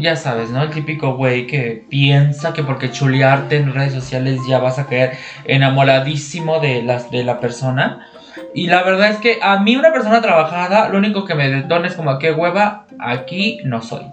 [0.00, 0.62] Ya sabes, ¿no?
[0.62, 5.16] El típico güey que piensa que porque chulearte en redes sociales ya vas a caer
[5.44, 8.06] enamoradísimo de, las, de la persona.
[8.54, 11.88] Y la verdad es que a mí, una persona trabajada, lo único que me detona
[11.88, 14.06] es como, qué hueva, aquí no soy.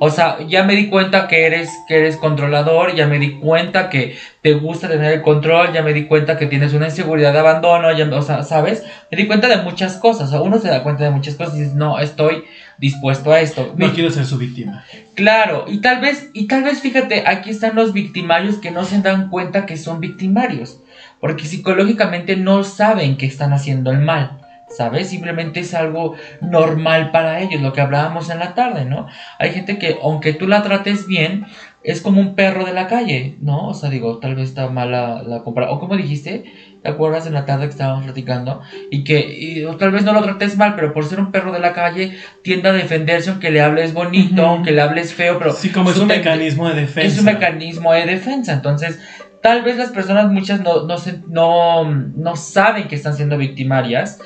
[0.00, 3.90] O sea, ya me di cuenta que eres, que eres controlador, ya me di cuenta
[3.90, 7.40] que te gusta tener el control, ya me di cuenta que tienes una inseguridad de
[7.40, 8.84] abandono, ya, o sea, ¿sabes?
[9.10, 11.56] Me di cuenta de muchas cosas, o sea, uno se da cuenta de muchas cosas
[11.56, 12.44] y dices, no, estoy
[12.78, 13.74] dispuesto a esto.
[13.76, 14.84] No Me- quiero ser su víctima.
[15.14, 19.00] Claro, y tal vez, y tal vez, fíjate, aquí están los victimarios que no se
[19.00, 20.78] dan cuenta que son victimarios,
[21.20, 24.37] porque psicológicamente no saben que están haciendo el mal,
[24.70, 25.08] ¿sabes?
[25.10, 29.06] Simplemente es algo normal para ellos, lo que hablábamos en la tarde, ¿no?
[29.38, 31.46] Hay gente que, aunque tú la trates bien,
[31.82, 33.68] es como un perro de la calle, ¿no?
[33.68, 36.44] O sea, digo, tal vez está mala la compra, o como dijiste,
[36.82, 38.60] ¿te acuerdas en la tarde que estábamos platicando?
[38.90, 41.52] Y que, y- o tal vez no lo trates mal, pero por ser un perro
[41.52, 45.52] de la calle, tiende a defenderse aunque le hables bonito, aunque le hables feo, pero
[45.52, 47.12] Sí, como es un mecanismo de defensa.
[47.12, 48.52] es un mecanismo de defensa.
[48.52, 48.98] Entonces,
[49.40, 54.18] tal vez las personas, muchas no, no, se- no, no saben que están siendo victimarias,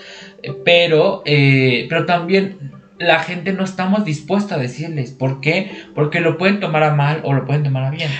[0.64, 5.10] pero, eh, pero también la gente no estamos dispuesta a decirles.
[5.10, 5.86] ¿Por qué?
[5.94, 8.10] Porque lo pueden tomar a mal o lo pueden tomar a bien.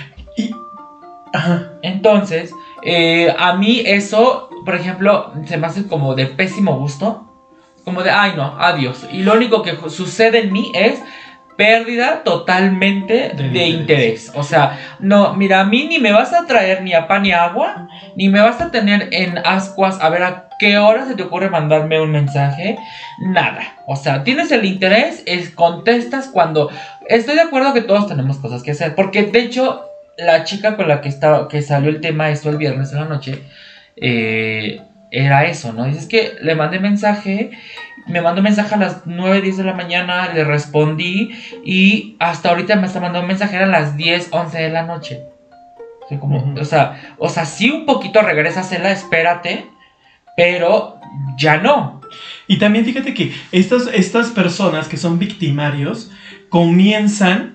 [1.33, 1.73] Ajá.
[1.81, 2.51] Entonces,
[2.83, 7.29] eh, a mí eso, por ejemplo, se me hace como de pésimo gusto.
[7.83, 9.05] Como de, ay no, adiós.
[9.11, 11.01] Y lo único que sucede en mí es
[11.63, 13.69] pérdida totalmente de, interés.
[13.69, 14.31] interés.
[14.35, 17.31] O sea, no, mira, a mí ni me vas a traer ni a pan ni
[17.31, 21.23] agua, ni me vas a tener en ascuas a ver a qué hora se te
[21.23, 22.77] ocurre mandarme un mensaje.
[23.19, 23.77] Nada.
[23.87, 26.69] O sea, tienes el interés, es, contestas cuando...
[27.07, 28.93] Estoy de acuerdo que todos tenemos cosas que hacer.
[28.93, 29.85] Porque de hecho,
[30.17, 33.05] la chica con la que, estaba, que salió el tema esto el viernes en la
[33.05, 33.41] noche,
[33.95, 35.85] eh, era eso, ¿no?
[35.85, 37.51] Dices que le mandé mensaje,
[38.07, 41.31] me mandó mensaje a las 9, 10 de la mañana, le respondí
[41.63, 45.21] y hasta ahorita me está mandando un mensaje a las 10, 11 de la noche.
[46.03, 49.67] O sea, como, o sea, o sea, sí un poquito regrésasela, espérate,
[50.35, 50.99] pero
[51.37, 52.01] ya no.
[52.47, 56.11] Y también fíjate que estas, estas personas que son victimarios
[56.49, 57.52] comienzan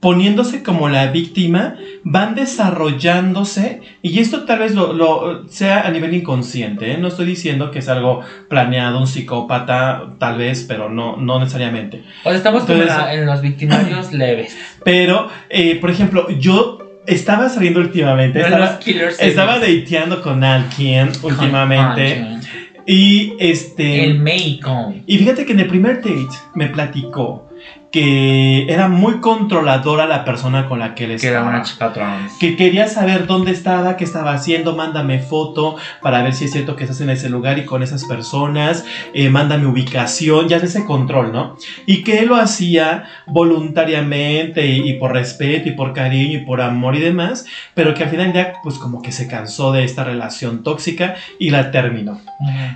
[0.00, 6.14] poniéndose como la víctima, van desarrollándose, y esto tal vez lo, lo- sea a nivel
[6.14, 6.98] inconsciente, ¿eh?
[6.98, 12.02] no estoy diciendo que es algo planeado, un psicópata, tal vez, pero no, no necesariamente.
[12.24, 14.56] O sea, estamos en, Entonces- la- en los victimarios leves.
[14.84, 18.78] Pero, eh, por ejemplo, yo estaba saliendo últimamente, estaba,
[19.18, 22.40] estaba dateando con alguien últimamente, Con-
[22.86, 24.04] y este...
[24.04, 24.94] El México.
[25.06, 26.16] Y fíjate que en el primer date
[26.54, 27.49] me platicó
[27.90, 31.56] que era muy controladora la persona con la que él Que era estaba.
[31.56, 32.32] una chica trans.
[32.38, 36.76] Que quería saber dónde estaba, qué estaba haciendo, mándame foto para ver si es cierto
[36.76, 40.84] que estás en ese lugar y con esas personas, eh, mándame ubicación, ya es ese
[40.84, 41.56] control, ¿no?
[41.86, 46.60] Y que él lo hacía voluntariamente y, y por respeto y por cariño y por
[46.60, 50.04] amor y demás, pero que al final ya pues como que se cansó de esta
[50.04, 52.20] relación tóxica y la terminó.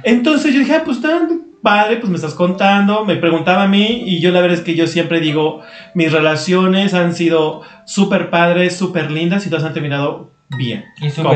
[0.02, 4.04] Entonces yo dije, ah, pues tan padre, pues me estás contando, me preguntaba a mí
[4.06, 5.62] y yo la verdad es que yo siempre digo,
[5.94, 11.22] mis relaciones han sido súper padres, súper lindas y todas han terminado bien, Y su
[11.24, 11.34] Como-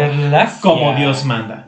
[0.61, 1.67] como Dios manda.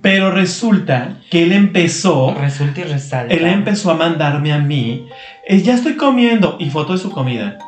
[0.00, 3.34] Pero resulta que él empezó, Resulta y resalta.
[3.34, 5.06] él empezó a mandarme a mí,
[5.46, 7.58] eh, ya estoy comiendo y foto de su comida.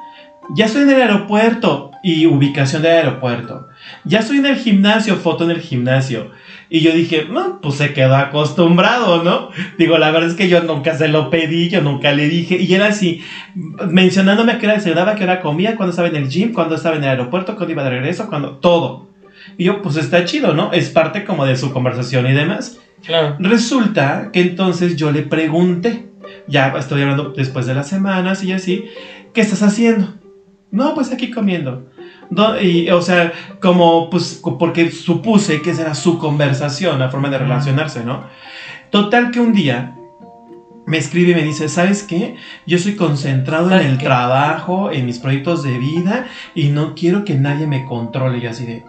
[0.55, 3.69] Ya estoy en el aeropuerto y ubicación del aeropuerto.
[4.05, 6.31] Ya estoy en el gimnasio, foto en el gimnasio.
[6.73, 9.51] Y yo dije, no, pues se quedó acostumbrado, ¿no?
[9.77, 12.59] Digo, la verdad es que yo nunca se lo pedí, yo nunca le dije.
[12.63, 13.23] Y era así,
[13.55, 16.77] mencionándome a qué hora desayunaba, a qué hora comía, cuando estaba en el gym, cuando
[16.77, 19.09] estaba en el aeropuerto, cuando iba de regreso, cuando todo.
[19.59, 20.73] Y yo, pues está chido, ¿no?
[20.73, 22.79] Es parte como de su conversación y demás.
[23.05, 23.37] Claro.
[23.41, 26.07] Resulta que entonces yo le pregunté,
[26.47, 28.85] ya estoy hablando después de las semanas y así,
[29.35, 30.15] ¿qué estás haciendo?
[30.71, 31.90] No, pues aquí comiendo.
[32.63, 37.39] Y, o sea, como, pues, porque supuse que esa era su conversación, la forma de
[37.39, 38.25] relacionarse, ¿no?
[38.91, 39.97] Total que un día
[40.87, 42.35] me escribe y me dice, ¿sabes qué?
[42.67, 44.07] Yo estoy concentrado en ¿Sabes el qué?
[44.07, 48.41] trabajo, en mis proyectos de vida y no quiero que nadie me controle.
[48.41, 48.85] Yo así de,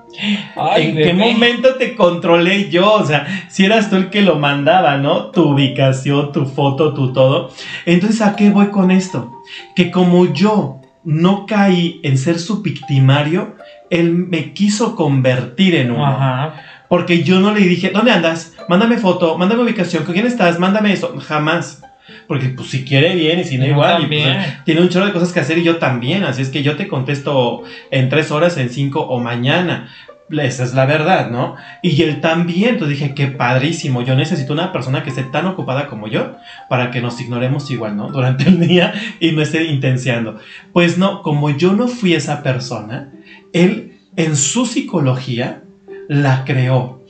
[0.56, 2.94] Ay, ¿En qué momento te controlé yo?
[2.94, 5.28] O sea, si eras tú el que lo mandaba, ¿no?
[5.28, 7.52] Tu ubicación, tu foto, tu todo.
[7.86, 9.44] Entonces, ¿a qué voy con esto?
[9.76, 13.56] Que como yo no caí en ser su victimario,
[13.90, 16.06] él me quiso convertir en uno.
[16.06, 16.64] Ajá.
[16.88, 18.54] Porque yo no le dije, ¿dónde andas?
[18.68, 20.60] Mándame foto, mándame ubicación, ¿con quién estás?
[20.60, 21.16] Mándame esto.
[21.20, 21.82] Jamás.
[22.28, 24.04] Porque pues si quiere bien y si no Yo igual.
[24.04, 26.24] y, pues, tiene un chorro de cosas que hacer y yo también.
[26.26, 29.90] Así es que yo te contesto en tres horas, en cinco o mañana.
[30.40, 31.56] Esa es la verdad, ¿no?
[31.82, 32.76] Y él también.
[32.76, 34.02] Entonces dije, qué padrísimo.
[34.02, 36.36] Yo necesito una persona que esté tan ocupada como yo
[36.70, 38.10] para que nos ignoremos igual, ¿no?
[38.12, 40.40] Durante el día y no esté intenciando.
[40.74, 43.12] Pues no, como yo no fui esa persona,
[43.54, 45.64] él en su psicología
[46.08, 47.02] la creó.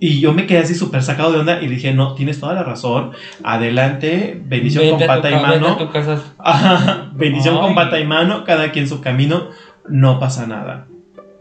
[0.00, 2.62] Y yo me quedé así súper sacado de onda y dije, no, tienes toda la
[2.62, 3.12] razón.
[3.42, 5.76] Adelante, bendición con pata y mano.
[6.38, 9.48] Ajá, bendición con pata y mano, cada quien su camino,
[9.88, 10.86] no pasa nada.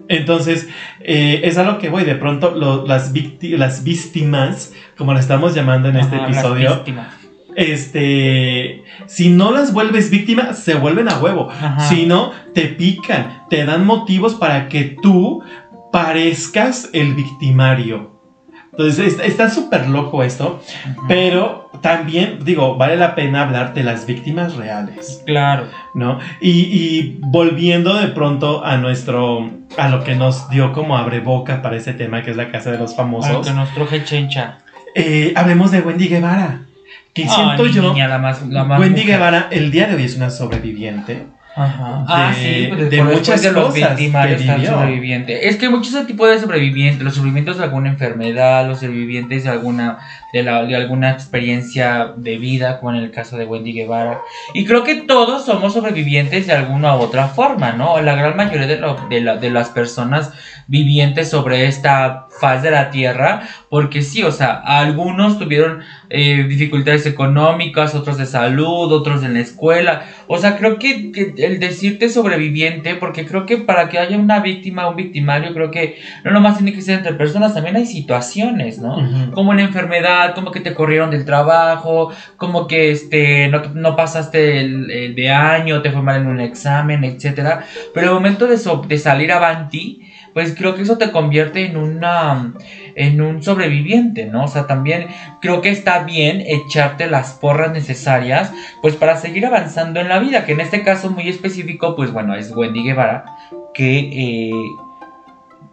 [0.10, 0.68] Entonces,
[1.02, 2.04] eh, es a lo que voy.
[2.06, 6.84] De pronto, lo- las, las víctimas, como la estamos llamando en este Ajá, las episodio,
[7.56, 11.50] este, si no las vuelves víctimas, se vuelven a huevo.
[11.50, 11.80] Ajá.
[11.90, 15.42] Si no, te pican, te dan motivos para que tú
[15.92, 18.17] parezcas el victimario.
[18.78, 20.62] Entonces, es- está súper loco esto,
[21.08, 25.24] pero también, digo, vale la pena hablar de las víctimas reales.
[25.26, 25.66] Claro.
[25.94, 26.20] ¿no?
[26.42, 31.62] Y, y volviendo de pronto a nuestro, a lo que nos dio como abre boca
[31.62, 34.60] para ese tema que es la casa de los famosos, que nos truje chencha.
[34.96, 36.62] eh, hablemos de Wendy Guevara.
[37.14, 39.16] Que siento Ay, mi yo, niña, la más, la más Wendy mujer.
[39.16, 41.26] Guevara el día de hoy es una sobreviviente.
[41.58, 41.98] Ajá.
[42.00, 44.74] de- ah, sí, pues, de muchas de los victimarios que está el vivió.
[44.78, 45.48] sobreviviente.
[45.48, 49.98] Es que muchos tipos de sobrevivientes, los sobrevivientes de alguna enfermedad, los sobrevivientes de alguna,
[50.34, 54.22] de, la- de alguna experiencia de vida, como en el caso de Wendy Guevara.
[54.54, 58.00] Y creo que todos somos sobrevivientes de alguna u otra forma, ¿no?
[58.02, 60.32] La gran mayoría de, lo- de, la- de las personas
[60.68, 67.06] vivientes sobre esta faz de la tierra, porque sí, o sea, algunos tuvieron eh, dificultades
[67.06, 70.06] económicas, otros de salud, otros en la escuela.
[70.28, 74.40] O sea, creo que, que el decirte sobreviviente, porque creo que para que haya una
[74.40, 78.78] víctima, un victimario, creo que no nomás tiene que ser entre personas, también hay situaciones,
[78.80, 78.98] ¿no?
[78.98, 79.32] Ujú.
[79.32, 84.60] Como una enfermedad, como que te corrieron del trabajo, como que este, no, no pasaste
[84.60, 87.64] el, el de año, te fue mal en un examen, etcétera.
[87.94, 90.07] Pero el momento de, so- de salir avanti,
[90.38, 92.54] pues creo que eso te convierte en una
[92.94, 94.44] en un sobreviviente, ¿no?
[94.44, 95.08] O sea, también
[95.42, 100.46] creo que está bien echarte las porras necesarias, pues para seguir avanzando en la vida,
[100.46, 103.26] que en este caso muy específico, pues bueno, es Wendy Guevara,
[103.74, 104.52] que, eh,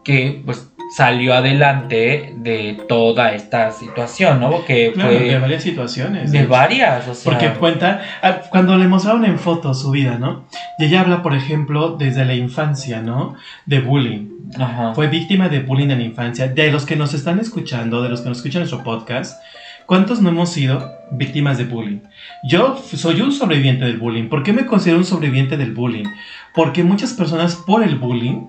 [0.02, 4.64] que pues salió adelante de toda esta situación, ¿no?
[4.64, 6.30] Que Claro, fue de varias situaciones.
[6.30, 10.44] de varias, o sea, Porque cuenta, ah, cuando le mostraron en fotos su vida, ¿no?
[10.78, 13.34] Y ella habla, por ejemplo, desde la infancia, ¿no?
[13.66, 14.28] De bullying.
[14.56, 14.94] ajá.
[14.94, 16.46] Fue víctima de bullying en la infancia.
[16.46, 19.42] De los que nos están escuchando, de los que nos escuchan nuestro podcast,
[19.86, 22.02] ¿cuántos no hemos sido víctimas de bullying?
[22.44, 24.28] Yo soy un sobreviviente del bullying.
[24.28, 26.06] ¿Por qué me considero un sobreviviente del bullying?
[26.54, 28.46] Porque muchas personas por el bullying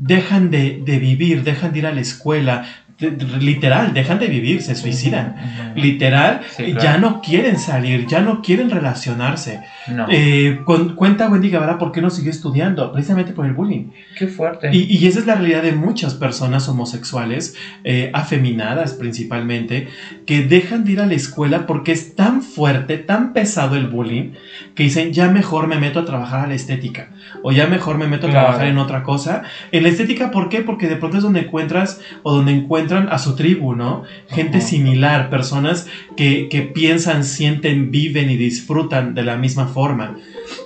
[0.00, 2.66] dejan de, de vivir, dejan de ir a la escuela,
[3.00, 5.36] literal, dejan de vivir, se suicidan.
[5.74, 9.60] Literal, Sí, ya no quieren salir, ya no quieren relacionarse.
[9.88, 10.06] No.
[10.10, 13.90] Eh, con- cuenta Wendy Guevara por qué no siguió estudiando, precisamente por el bullying.
[14.16, 14.70] Qué fuerte.
[14.72, 19.88] Y, y esa es la realidad de muchas personas homosexuales, eh, afeminadas principalmente,
[20.26, 24.32] que dejan de ir a la escuela porque es tan fuerte, tan pesado el bullying,
[24.74, 27.10] que dicen, ya mejor me meto a trabajar a la estética,
[27.42, 28.46] o ya mejor me meto a Claro.
[28.46, 29.42] trabajar en otra cosa.
[29.72, 30.60] En la estética, ¿por qué?
[30.60, 32.52] Porque de pronto es donde encuentras, o donde
[32.90, 34.02] encuentran a su tribu, ¿no?
[34.28, 35.86] Gente similar, personas
[36.16, 40.16] que, que piensan, sienten, viven y disfrutan de la misma forma.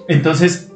[0.09, 0.71] Entonces,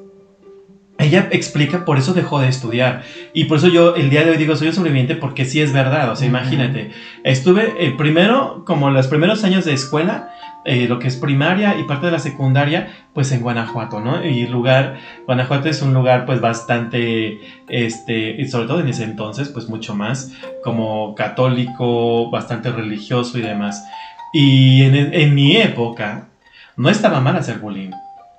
[0.99, 3.03] ella explica por eso dejó de estudiar.
[3.33, 5.73] Y por eso yo el día de hoy digo soy un sobreviviente porque sí es
[5.73, 6.11] verdad.
[6.11, 6.91] O sea, imagínate.
[7.25, 10.35] Estuve eh, primero, como los primeros años de escuela,
[10.69, 14.25] eh, lo que es primaria y parte de la secundaria, pues en Guanajuato, ¿no?
[14.25, 19.49] Y lugar, Guanajuato es un lugar pues bastante, este, y sobre todo en ese entonces,
[19.49, 23.85] pues mucho más como católico, bastante religioso y demás.
[24.33, 26.29] Y en, en mi época
[26.77, 27.91] no estaba mal hacer bullying.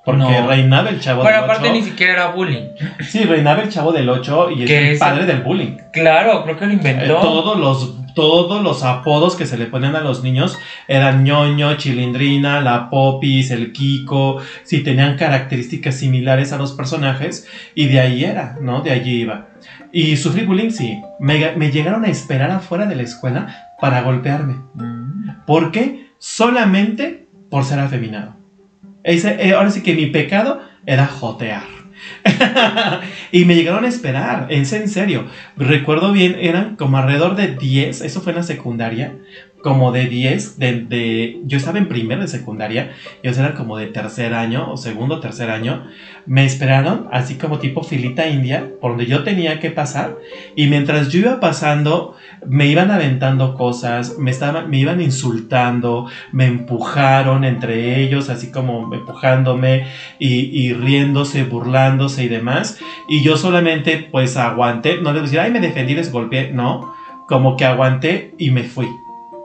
[0.06, 0.48] Porque No.
[0.48, 1.74] reinaba el chavo Bueno, del aparte 8.
[1.74, 2.68] ni siquiera era bullying.
[3.02, 5.78] Sí, reinaba el chavo del 8 y es el padre del bullying.
[5.92, 7.16] Claro, creo que lo Eh, inventó.
[7.20, 10.60] todos, los, todos los apodos que se le ponían a los niños
[10.90, 17.86] eran ñoño, chilindrina, la popis, el kiko, si tenían características similares a los personajes y
[17.86, 18.82] de ahí era, ¿no?
[18.82, 19.48] De allí iba.
[19.94, 21.02] Y sufrí bullying, sí.
[21.22, 24.56] Me, me llegaron a esperar afuera de la escuela para golpearme.
[24.74, 25.46] Mm.
[25.48, 26.10] ¿Por qué?
[26.18, 28.36] Solamente por ser afeminado.
[29.02, 31.79] Ese, eh, ahora sí que mi pecado era jotear.
[33.32, 35.28] y me llegaron a esperar, es en serio.
[35.58, 39.14] Recuerdo bien, eran como alrededor de 10, eso fue en la secundaria,
[39.62, 42.92] como de 10, de, yo estaba en primero de secundaria,
[43.24, 45.86] ellos eran como de tercer año o segundo tercer año,
[46.26, 50.16] me esperaron así como tipo filita india, por donde yo tenía que pasar,
[50.56, 56.46] y mientras yo iba pasando, me iban aventando cosas, me, estaban, me iban insultando, me
[56.46, 59.88] empujaron entre ellos, así como empujándome
[60.20, 62.80] y, y riéndose, burlándose y demás.
[63.10, 66.94] Y yo solamente pues aguanté, no les decir, ay, me defendí, les golpeé, no,
[67.28, 68.88] como que aguanté y me fui,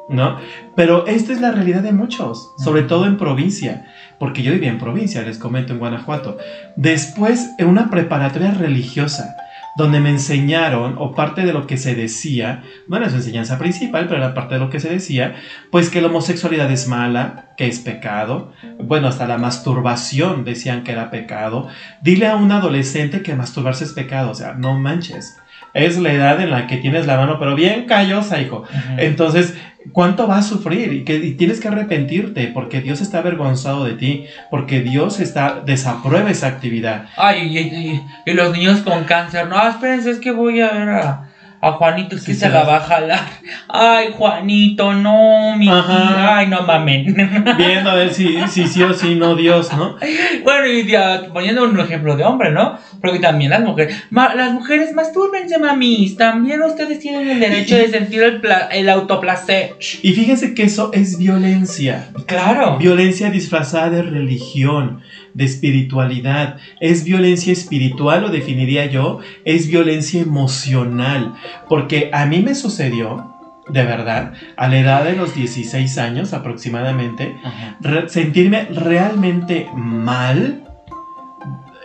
[0.09, 0.39] ¿no?
[0.75, 3.87] Pero esta es la realidad de muchos, sobre todo en provincia,
[4.19, 6.39] porque yo vivía en provincia, les comento, en Guanajuato.
[6.77, 9.37] Después, en una preparatoria religiosa,
[9.77, 14.07] donde me enseñaron, o parte de lo que se decía, no era su enseñanza principal,
[14.07, 15.35] pero era parte de lo que se decía,
[15.71, 20.93] pues que la homosexualidad es mala, que es pecado, bueno, hasta la masturbación decían que
[20.93, 21.69] era pecado.
[22.03, 25.39] Dile a un adolescente que masturbarse es pecado, o sea, no manches.
[25.75, 28.62] Es la edad en la que tienes la mano, pero bien callosa, hijo.
[28.97, 29.55] Entonces,
[29.93, 30.93] ¿cuánto vas a sufrir?
[30.93, 35.61] Y, que, y tienes que arrepentirte porque Dios está avergonzado de ti, porque Dios está
[35.66, 37.07] desaprueba esa actividad.
[37.16, 39.49] Ay, y, y- y los niños con cáncer.
[39.49, 41.24] No, espérense, es que voy a ver a,
[41.67, 43.25] a Juanito, es que Sí, se la va a jalar.
[43.69, 46.37] Ay, Juanito, no, mi Ajá.
[46.39, 47.15] Ay, no mamen.
[47.57, 49.97] Viendo a ver si, si sí o si no Dios, ¿no?
[50.45, 52.79] bueno, y ya, poniendo un ejemplo de hombre, ¿no?
[53.01, 53.97] Porque también las mujeres.
[54.11, 56.17] ma- las mujeres, mastúrbense, mamis.
[56.17, 59.77] También ustedes tienen el derecho de sentir el, pla- el autoplacer.
[60.03, 62.09] Y fíjense que eso es violencia.
[62.27, 62.79] Claro.
[62.79, 65.01] Violencia disfrazada de religión,
[65.35, 66.57] de espiritualidad.
[66.80, 69.20] Es violencia espiritual, lo definiría yo.
[69.45, 71.35] Es violencia emocional.
[71.68, 73.32] Porque a mí me sucedió,
[73.68, 77.35] de verdad, a la edad de los 16 años aproximadamente,
[77.80, 80.62] re- sentirme realmente mal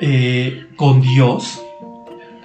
[0.01, 1.61] eh, con Dios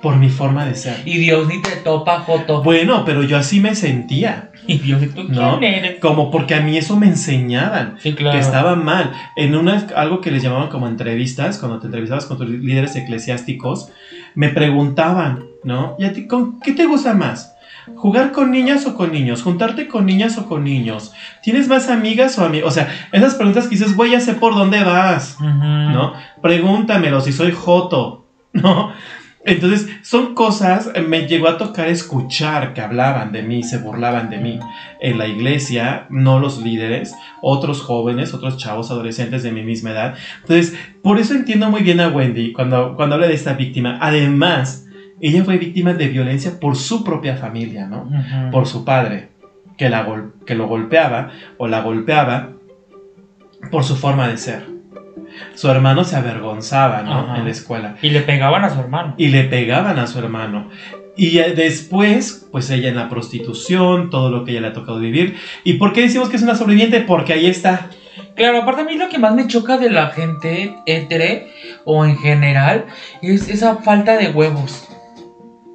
[0.04, 1.00] por mi forma de ser.
[1.06, 2.62] Y Dios ni te topa, Joto.
[2.62, 5.58] Bueno, pero yo así me sentía, Y Dios, ¿y tú No.
[5.58, 5.98] quién eres?
[6.00, 7.96] como porque a mí eso me enseñaban.
[8.00, 8.36] Sí, claro.
[8.38, 9.12] que estaba mal.
[9.36, 13.88] En una, algo que les llamaban como entrevistas, cuando te entrevistabas con tus líderes eclesiásticos,
[14.34, 15.96] me preguntaban, ¿no?
[15.98, 17.52] ¿Y a ti con qué te gusta más?
[17.96, 19.42] ¿Jugar con niñas o con niños?
[19.42, 21.12] ¿Juntarte con niñas o con niños?
[21.42, 22.70] ¿Tienes más amigas o amigos?
[22.70, 25.36] O sea, esas preguntas que dices, güey, ya sé por dónde vas.
[25.40, 26.12] ¿no?
[26.42, 28.92] Pregúntamelo si soy joto, ¿no?
[29.46, 34.30] Entonces, son cosas, eh, me llegó a tocar escuchar que hablaban de mí, se burlaban
[34.30, 34.58] de mí
[35.00, 40.14] en la iglesia, no los líderes, otros jóvenes, otros chavos adolescentes de mi misma edad.
[40.40, 43.98] Entonces, por eso entiendo muy bien a Wendy cuando, cuando habla de esta víctima.
[44.00, 44.86] Además,
[45.20, 48.10] ella fue víctima de violencia por su propia familia, ¿no?
[48.50, 49.28] Por su padre,
[49.76, 50.06] que, la
[50.46, 52.50] que lo golpeaba o la golpeaba
[53.70, 54.73] por su forma de ser.
[55.54, 57.12] Su hermano se avergonzaba, ¿no?
[57.20, 57.38] Ajá.
[57.38, 59.14] En la escuela Y le pegaban a su hermano.
[59.16, 60.68] y le pegaban a su hermano.
[61.16, 64.98] Y eh, después, pues ella en la prostitución, todo lo que ella le ha tocado
[64.98, 65.36] vivir.
[65.62, 67.00] ¿Y por qué decimos que es una sobreviviente?
[67.00, 67.88] Porque ahí está.
[68.34, 71.52] Claro, aparte a mí lo que más me choca de la gente hétere
[71.84, 72.86] o en general
[73.22, 74.88] es esa falta de huevos.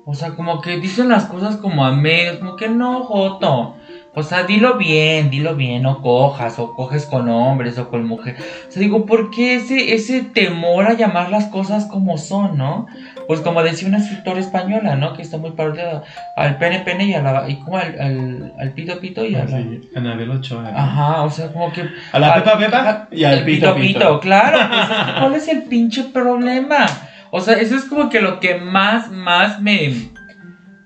[0.05, 3.75] O sea, como que dicen las cosas como a medios, como que no, Joto.
[4.19, 8.41] O sea, dilo bien, dilo bien, no cojas, o coges con hombres o con mujeres.
[8.67, 12.85] O sea, digo, ¿por qué ese, ese temor a llamar las cosas como son, no?
[13.27, 15.13] Pues como decía una escritora española, ¿no?
[15.13, 16.03] Que está muy parodiada
[16.35, 19.45] al pene pene y a la, y como al, al, al pito pito y a
[19.45, 19.57] la...
[19.57, 20.63] Sí, Anabel Ochoa.
[20.71, 20.77] ¿no?
[20.77, 24.19] Ajá, o sea, como que A la al- Pepa Pepa y al el Pito Pito.
[24.19, 24.57] claro.
[24.69, 26.85] pues, ¿Cuál es el pinche problema?
[27.31, 29.93] O sea, eso es como que lo que más, más me.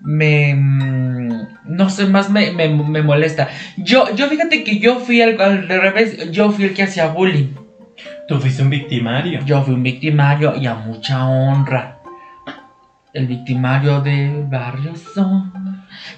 [0.01, 0.53] Me.
[1.65, 3.49] No sé, más me, me, me molesta.
[3.77, 7.53] Yo, yo fíjate que yo fui al, al revés, yo fui el que hacía bullying.
[8.27, 9.39] Tú fuiste un victimario.
[9.45, 11.99] Yo fui un victimario y a mucha honra.
[13.13, 15.51] el victimario del barrio son.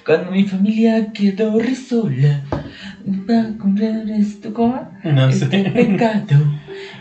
[0.04, 2.42] Cuando mi familia quedó re sola,
[3.26, 4.50] para comprar esto.
[5.04, 5.70] No este sé.
[5.70, 6.36] pecado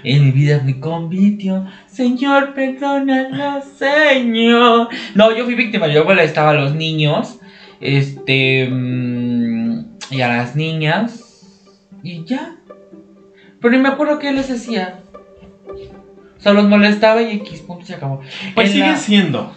[0.04, 1.66] en mi vida me convirtió.
[1.88, 4.90] Señor, perdónalo, Señor.
[5.16, 5.88] No, yo fui víctima.
[5.88, 7.40] Yo molestaba a los niños.
[7.86, 8.68] Este.
[8.70, 11.22] mm, y a las niñas.
[12.04, 12.56] Y ya.
[13.62, 15.00] Pero ni me acuerdo qué les hacía.
[16.38, 18.22] O sea, los molestaba y X punto se acabó.
[18.54, 19.52] Pues En sigue la- siendo.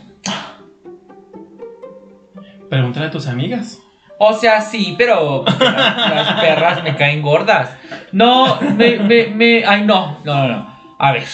[2.71, 3.81] Pregúntale a tus amigas.
[4.19, 7.71] O sea, sí, pero las, las perras me caen gordas.
[8.13, 10.97] No, me, me, me, ay, no, no, no, no.
[10.99, 11.25] A ver.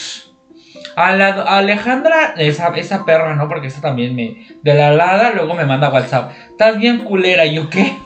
[0.97, 3.49] A, la, a Alejandra, esa, esa perra, ¿no?
[3.49, 4.47] Porque esa también me.
[4.63, 6.33] De la alada, luego me manda WhatsApp.
[6.51, 7.97] Estás bien culera, ¿y yo qué?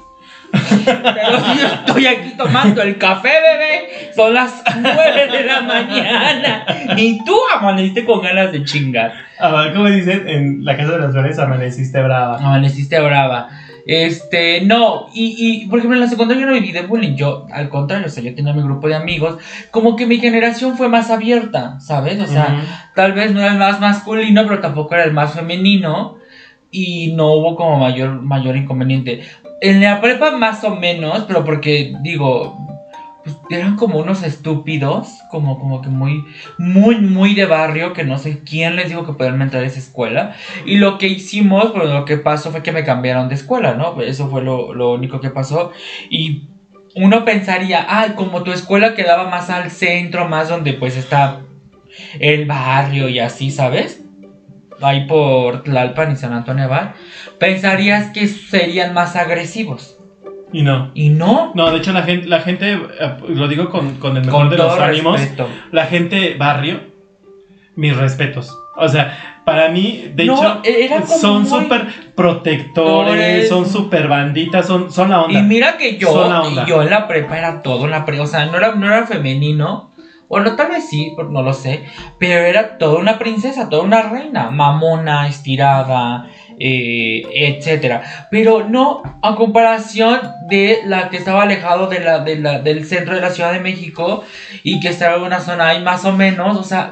[0.50, 4.12] Pero si yo estoy aquí tomando el café, bebé.
[4.14, 6.66] Son las 9 de la mañana.
[6.96, 9.12] Y tú amaneciste con ganas de chingar.
[9.38, 10.28] A ver, ¿cómo dicen?
[10.28, 12.38] En la casa de las flores amaneciste brava.
[12.38, 13.48] Amaneciste brava.
[13.88, 17.46] Este, no, y, y por ejemplo en la secundaria yo no viví de bullying, yo
[17.50, 19.38] al contrario, o sea, yo tenía mi grupo de amigos,
[19.70, 22.20] como que mi generación fue más abierta, ¿sabes?
[22.20, 26.18] O sea, tal vez no era el más masculino, pero tampoco era el más femenino
[26.70, 29.22] y no hubo como mayor, mayor inconveniente.
[29.62, 32.67] En la prepa más o menos, pero porque digo,
[33.50, 36.24] eran como unos estúpidos, como, como que muy,
[36.58, 39.78] muy, muy de barrio, que no sé quién les dijo que podían entrar a esa
[39.78, 40.34] escuela.
[40.64, 44.00] Y lo que hicimos, pues lo que pasó fue que me cambiaron de escuela, ¿no?
[44.00, 45.72] Eso fue lo, lo único que pasó.
[46.10, 46.48] Y
[46.94, 51.42] uno pensaría, ay, como tu escuela quedaba más al centro, más donde pues está
[52.18, 54.02] el barrio y así, ¿sabes?
[54.80, 56.92] Ahí por Tlalpan y San Antonio Abad,
[57.38, 59.97] pensarías que serían más agresivos.
[60.52, 60.90] Y no.
[60.94, 64.24] Y no, No, de hecho la gente, la gente, eh, lo digo con, con el
[64.24, 65.48] mejor con de los ánimos, respeto.
[65.72, 66.80] la gente barrio,
[67.76, 68.56] mis respetos.
[68.76, 74.66] O sea, para mí, de No, hecho, como son muy- súper protectores, son súper banditas,
[74.66, 75.38] son, son la onda.
[75.38, 76.66] Y mira que yo, Son la onda.
[76.66, 79.06] yo en la prepa era todo en la prepa, o sea, no era, no era
[79.06, 79.90] femenino,
[80.28, 81.84] bueno, tal vez sí, pero no lo sé,
[82.18, 86.28] pero era toda una princesa, toda una reina, mamona, estirada,
[86.60, 88.02] eh, etcétera.
[88.30, 93.14] Pero no a comparación de la que estaba alejado de la, de la- del centro
[93.14, 94.22] de la Ciudad de México
[94.62, 96.90] y que estaba en una zona ahí más o menos, o sea,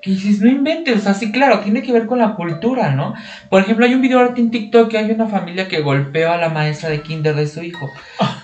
[0.00, 3.14] que dices, no inventes, o sea, sí, claro, tiene que ver con la cultura, ¿no?
[3.50, 6.36] Por ejemplo, hay un video ahorita en TikTok que hay una familia que golpeó a
[6.36, 7.90] la maestra de kinder de su hijo.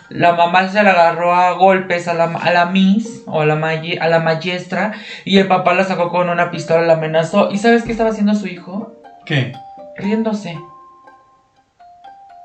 [0.09, 3.55] La mamá se la agarró a golpes a la, a la miss o a la,
[3.55, 4.93] maye- a la maestra
[5.25, 7.49] y el papá la sacó con una pistola, la amenazó.
[7.53, 8.93] ¿Y sabes qué estaba haciendo su hijo?
[9.25, 9.53] ¿Qué?
[9.97, 10.59] Riéndose.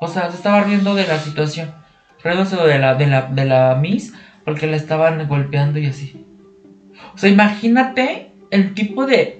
[0.01, 1.73] O sea, se estaba riendo de la situación.
[2.23, 4.13] Riéndose de la, de la, de la miss
[4.45, 6.25] porque la estaban golpeando y así.
[7.13, 9.39] O sea, imagínate el tipo de...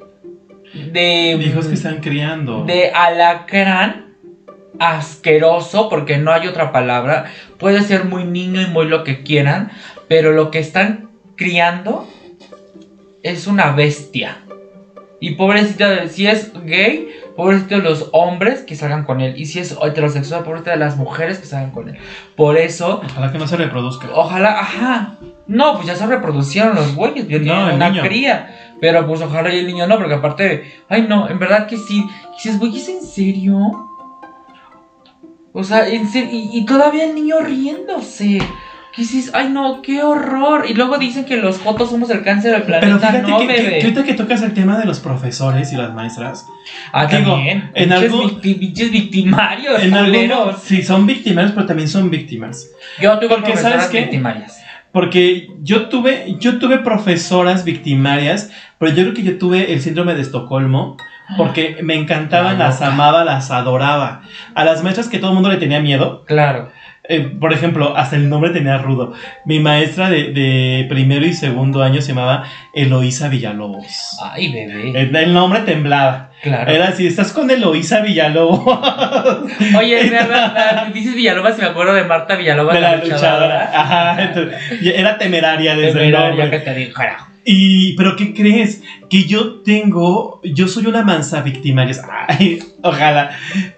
[0.92, 1.32] De...
[1.42, 2.64] Hijos que están criando.
[2.66, 4.10] de alacrán
[4.80, 7.26] asqueroso, porque no hay otra palabra.
[7.58, 9.72] Puede ser muy niño y muy lo que quieran,
[10.08, 12.08] pero lo que están criando
[13.24, 14.38] es una bestia.
[15.22, 19.34] Y pobrecita, si es gay, pobrecito de los hombres que salgan con él.
[19.38, 21.98] Y si es heterosexual, pobrecita de las mujeres que salgan con él.
[22.38, 24.08] Por eso, Ojalá que no se reproduzca.
[24.14, 25.18] ojalá, ajá.
[25.46, 28.04] No, pues ya se reproducieron los güeyes, ya No, una niño.
[28.04, 28.76] cría.
[28.80, 32.06] Pero pues ojalá y el niño no, porque aparte, ay no, en verdad que sí.
[32.58, 33.58] Güey, ¿es en serio?
[35.52, 38.40] O sea, en serio, y, y todavía el niño riéndose.
[39.00, 40.66] Que dices, ay no, qué horror.
[40.68, 42.86] Y luego dicen que los jotos somos el cáncer del planeta.
[42.86, 43.70] Pero fíjate no, que, que- bebé.
[43.80, 46.46] que ahorita que tocas el tema de los profesores y las maestras,
[46.92, 47.72] ah, digo, también.
[47.76, 52.70] en algo- pinches victimarios, en algunos sí son víctimas, pero también son víctimas.
[53.02, 54.02] Yo tuve Porque, profesoras ¿sabes qué?
[54.02, 54.62] victimarias.
[54.92, 60.16] Porque yo tuve, yo tuve profesoras victimarias, pero yo creo que yo tuve el síndrome
[60.16, 60.98] de Estocolmo,
[61.38, 64.24] porque me encantaban, La las amaba, las adoraba.
[64.56, 66.72] A las maestras que todo el mundo le tenía miedo, Claro.
[67.10, 69.14] Eh, por ejemplo, hasta el nombre tenía rudo.
[69.46, 74.18] Mi maestra de, de primero y segundo año se llamaba Eloísa Villalobos.
[74.24, 74.92] Ay, bebé.
[75.02, 76.30] El, el nombre temblaba.
[76.42, 76.72] claro.
[76.72, 78.62] Era así, estás con Eloísa Villalobos.
[79.78, 83.72] Oye, es verdad, dices Villalobos y me acuerdo de Marta Villalobos, de la luchadora.
[83.74, 86.60] Ajá, entonces, era temeraria desde el Temeraria nombre.
[86.60, 87.26] que te dijera.
[87.46, 88.84] Y, pero ¿qué crees?
[89.10, 91.96] Que yo tengo, yo soy una mansa victimaria.
[92.28, 93.32] Ay, ojalá.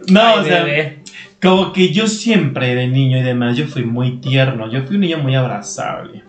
[0.09, 0.97] No, Ay, o sea, bebé.
[1.42, 4.70] Como que yo siempre de niño y demás, yo fui muy tierno.
[4.70, 6.24] Yo fui un niño muy abrazable.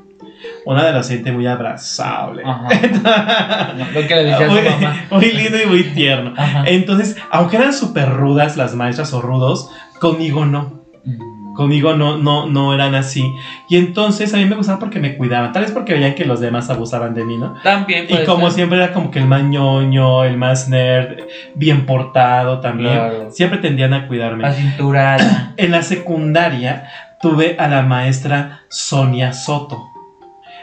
[0.65, 2.43] Un adolescente muy abrazable.
[2.45, 3.75] Ajá.
[3.95, 5.05] Lo que le decía a su muy, mamá.
[5.11, 6.33] muy lindo y muy tierno.
[6.37, 6.65] Ajá.
[6.67, 10.83] Entonces, aunque eran súper rudas las maestras o rudos, conmigo no.
[11.05, 11.32] Mm.
[11.55, 13.34] Conmigo no, no, no eran así.
[13.68, 15.53] Y entonces a mí me gustaba porque me cuidaban.
[15.53, 17.55] Tal vez porque veían que los demás abusaban de mí, ¿no?
[17.62, 18.57] También Y como ser.
[18.57, 21.20] siempre era como que el más ñoño, el más nerd,
[21.55, 22.94] bien portado también.
[22.94, 23.30] Claro.
[23.30, 24.46] Siempre tendían a cuidarme.
[24.46, 25.55] Acinturada.
[25.62, 26.88] En la secundaria
[27.20, 29.90] tuve a la maestra Sonia Soto.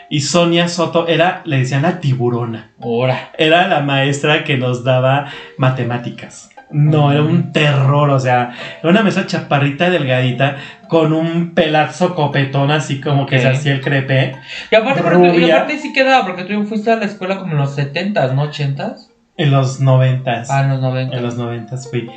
[0.09, 2.71] Y Sonia Soto era, le decían la tiburona.
[2.81, 3.31] Ahora.
[3.37, 5.27] Era la maestra que nos daba
[5.57, 6.49] matemáticas.
[6.71, 10.57] No, era un terror, o sea, era una maestra chaparrita delgadita
[10.87, 14.35] con un pelazo copetón así como que se hacía el crepe.
[14.71, 17.57] Y aparte, porque y aparte sí quedaba, porque tú fuiste a la escuela como en
[17.57, 18.51] los 70s, ¿no?
[18.51, 19.08] 80s.
[19.39, 20.49] En los noventas.
[20.51, 21.15] Ah, en los 90.
[21.17, 22.09] En los noventas fui.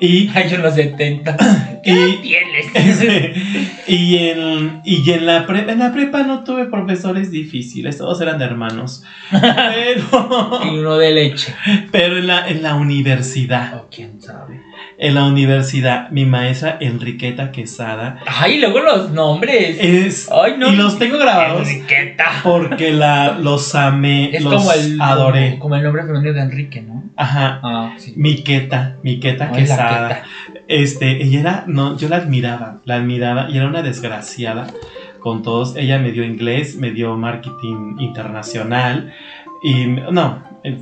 [0.00, 1.36] Y, Ay, yo en los 70.
[1.84, 2.66] ¿Qué Y- tienes?
[3.86, 8.42] y, en, y en, la prepa, en la prepa no tuve profesores difíciles, todos eran
[8.42, 9.04] hermanos.
[9.30, 11.54] Pero, y uno de leche.
[11.92, 14.60] pero en, la, en la universidad, O quién sabe.
[14.98, 19.76] En la universidad, mi maestra Enriqueta Quesada Ay, luego los nombres.
[19.80, 20.30] es...
[20.30, 20.72] Ay, no.
[20.72, 22.26] y los tengo grabados Enriqueta.
[22.42, 25.58] porque la, los amé, Es los como el, adoré.
[25.58, 27.04] como el nombre femenino de Enrique, ¿no?
[27.16, 27.60] Ajá.
[27.62, 28.12] Ah, sí.
[28.16, 30.22] Miqueta, Miqueta Ay, Quesada.
[30.68, 34.66] Este, ella era, no, yo la admiraba, la admiraba y era una desgraciada
[35.20, 35.76] con todos.
[35.76, 39.12] Ella me dio inglés, me dio marketing internacional
[39.62, 40.78] y no, eh,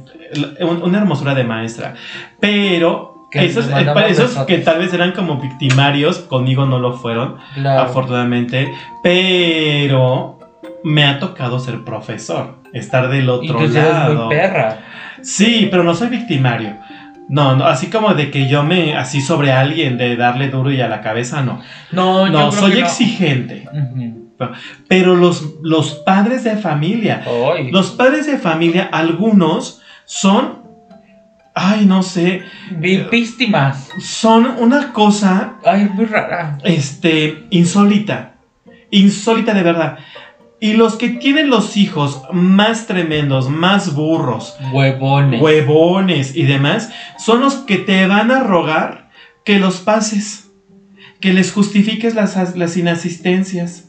[0.61, 1.95] un- una hermosura de maestra.
[2.41, 3.67] Pero Que esos,
[4.09, 7.81] esos que tal vez eran como victimarios, conmigo no lo fueron, Claro.
[7.81, 8.71] afortunadamente,
[9.03, 10.39] pero
[10.85, 14.27] me ha tocado ser profesor, estar del Y otro tú sí eres lado.
[14.27, 14.79] muy perra.
[15.23, 16.77] Sí, pero no soy victimario.
[17.29, 20.81] No, no, así como de que yo me, así sobre alguien, de darle duro y
[20.83, 21.61] a la cabeza, no.
[21.93, 22.79] No, yo No, creo soy no.
[22.81, 23.67] exigente.
[24.89, 27.23] Pero los, los padres de familia,
[27.71, 30.62] los padres de familia, algunos son,
[31.55, 32.43] ay, no sé,
[33.11, 33.89] Víctimas.
[34.01, 36.59] son una cosa, Ay, muy rara.
[36.65, 38.35] este, insólita.
[38.91, 39.99] Insólita de verdad.
[40.61, 45.41] Y los que tienen los hijos más tremendos, más burros, Huevones.
[45.43, 49.11] huevones y demás, son los que te van a rogar
[49.45, 50.51] que los pases,
[51.21, 53.89] que les justifiques las, as- las inasistencias.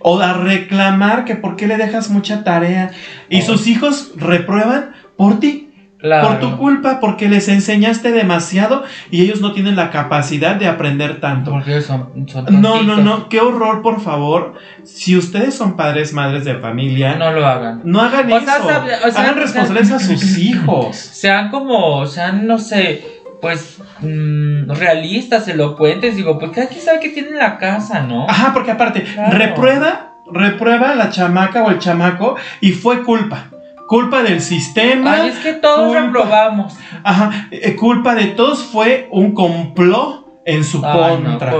[0.00, 2.90] O a reclamar que por qué le dejas mucha tarea.
[3.30, 3.46] Y Oh.
[3.46, 5.69] sus hijos reprueban por ti,
[6.00, 6.28] Claro.
[6.28, 11.20] por tu culpa, porque les enseñaste demasiado y ellos no tienen la capacidad de aprender
[11.20, 11.50] tanto.
[11.50, 14.54] Porque son, son No, no, no, qué horror, por favor.
[14.84, 17.82] Si ustedes son padres, madres de familia, no, No lo hagan.
[17.96, 18.46] hagan O eso.
[18.46, 20.96] sea, sabe- o sea, Hagan responsables a sus hijos.
[20.96, 23.04] Sean como, sean, no sé,
[23.42, 26.16] pues, mm, realistas, elocuentes.
[26.16, 28.26] Digo, pues cada quien sabe que tiene en la casa, ¿no?
[28.28, 29.36] Ajá, porque aparte, Claro.
[29.36, 33.46] reprueba, reprueba la chamaca o el chamaco y fue culpa.
[33.90, 35.14] Culpa del sistema.
[35.14, 36.00] Ay, es que todos culpa.
[36.00, 36.78] reprobamos.
[37.02, 41.52] Ajá, eh, culpa de todos fue un complot en su Ay, no, contra.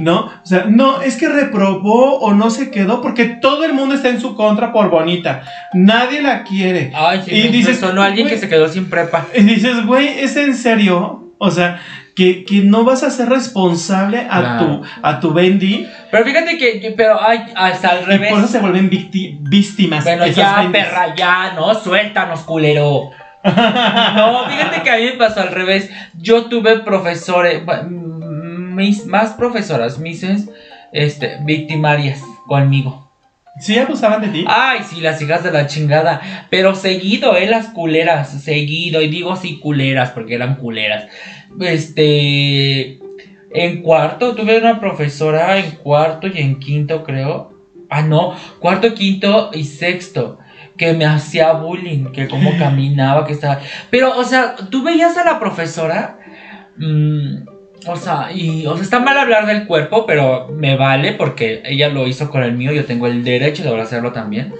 [0.00, 0.20] ¿No?
[0.20, 4.08] O sea, no, es que reprobó o no se quedó porque todo el mundo está
[4.08, 5.42] en su contra por bonita.
[5.74, 6.90] Nadie la quiere.
[6.94, 9.26] Ay, sí, Y dices, sonó alguien que se quedó sin prepa.
[9.34, 11.34] Y dices, güey, ¿es en serio?
[11.36, 11.82] O sea,
[12.14, 14.66] que, que no vas a ser responsable a Claro.
[14.66, 18.30] tu a tu Bendy Pero fíjate que, que- pero ay, hasta al y revés.
[18.30, 20.04] por eso se vuelven víctimas.
[20.04, 20.72] Bueno, ya, Bendis.
[20.82, 21.74] perra, ya, ¿no?
[21.74, 23.10] Suéltanos, culero.
[23.44, 25.90] No, fíjate que a mí me pasó al revés.
[26.18, 30.48] Yo tuve profesores, bu- mis, más profesoras, mises,
[30.92, 33.02] este, victimarias conmigo.
[33.60, 34.44] ¿Sí abusaban de ti?
[34.48, 36.20] Ay, sí, las hijas de la chingada.
[36.50, 39.00] Pero seguido, eh, las culeras, seguido.
[39.00, 41.04] Y digo sí, culeras, porque eran culeras.
[41.60, 43.00] Este.
[43.50, 47.54] En cuarto, tuve una profesora en cuarto y en quinto, creo.
[47.88, 50.38] Ah, no, cuarto, quinto y sexto.
[50.76, 53.60] Que me hacía bullying, que cómo caminaba, que estaba.
[53.90, 56.18] Pero, o sea, tú veías a la profesora.
[56.76, 57.54] mm,
[57.86, 61.88] o sea, y, o sea, está mal hablar del cuerpo, pero me vale porque ella
[61.88, 64.54] lo hizo con el mío, yo tengo el derecho de hacerlo también.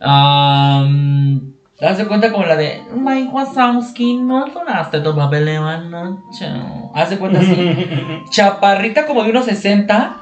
[0.00, 1.51] Um,
[1.82, 6.46] De cuenta como la de Mike Wazowski, no sonaste tu papel anoche.
[6.94, 7.76] Haz de cuenta así.
[8.30, 10.16] Chaparrita como de unos 60.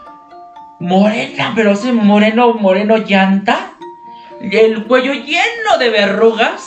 [0.81, 3.73] Morena, pero ese moreno, moreno llanta.
[4.41, 6.63] El cuello lleno de verrugas.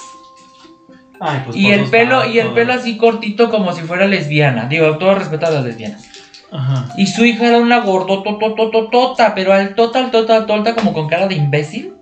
[1.20, 4.68] Ay, pues Y el pelo, y el pelo así cortito como si fuera lesbiana.
[4.68, 6.08] Digo, todo respeto a las lesbianas.
[6.52, 6.90] Ajá.
[6.98, 11.34] Y su hija era una gordototototota, pero al total, total, tota, como con cara de
[11.34, 11.96] imbécil.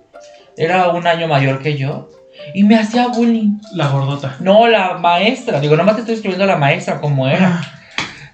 [0.58, 2.10] Era un año mayor que yo.
[2.54, 3.58] Y me hacía bullying.
[3.74, 4.36] La gordota.
[4.40, 5.60] No, la maestra.
[5.60, 7.60] Digo, nomás te estoy escribiendo la maestra como era.
[7.62, 7.68] Ah,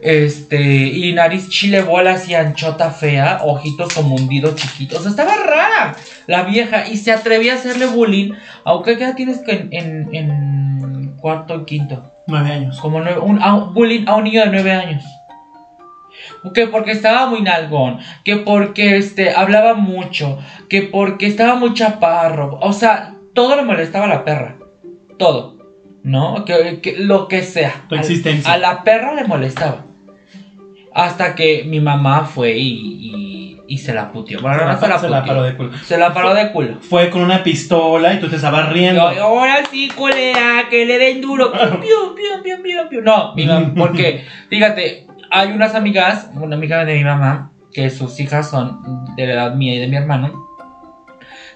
[0.00, 4.98] Este, y nariz chile bola así anchota fea, ojitos como hundidos chiquitos.
[4.98, 5.96] O sea, estaba rara
[6.28, 8.32] la vieja y se atrevía a hacerle bullying.
[8.64, 12.12] Aunque ¿qué edad tienes que en, en, en cuarto y quinto?
[12.28, 12.78] nueve años.
[12.78, 15.02] Como nueve- un, a un bullying a un niño de nueve años.
[16.54, 20.38] Que porque estaba muy nalgón, que porque este, hablaba mucho,
[20.68, 22.58] que porque estaba muy chaparro.
[22.60, 24.56] O sea, todo le molestaba a la perra.
[25.16, 25.58] Todo.
[26.02, 26.44] ¿No?
[26.44, 27.84] Que, que lo que sea.
[27.88, 28.52] Tu existencia.
[28.52, 29.84] A la perra le molestaba.
[30.92, 34.40] Hasta que mi mamá fue y, y, y se la puteó.
[34.40, 35.70] Bueno, Se no la- se la se la paró de culo.
[35.84, 36.78] Se la paró de culo.
[36.80, 39.12] Fue con una pistola y tú te estabas riendo.
[39.14, 41.52] Yo, ahora sí, culera, que le den duro.
[41.52, 43.02] Piu, piu, piu, piu, piu, piu.
[43.02, 48.18] No, mi mamá, porque, fíjate, hay unas amigas, una amiga de mi mamá, que sus
[48.18, 50.47] hijas son de la edad mía y de mi hermano,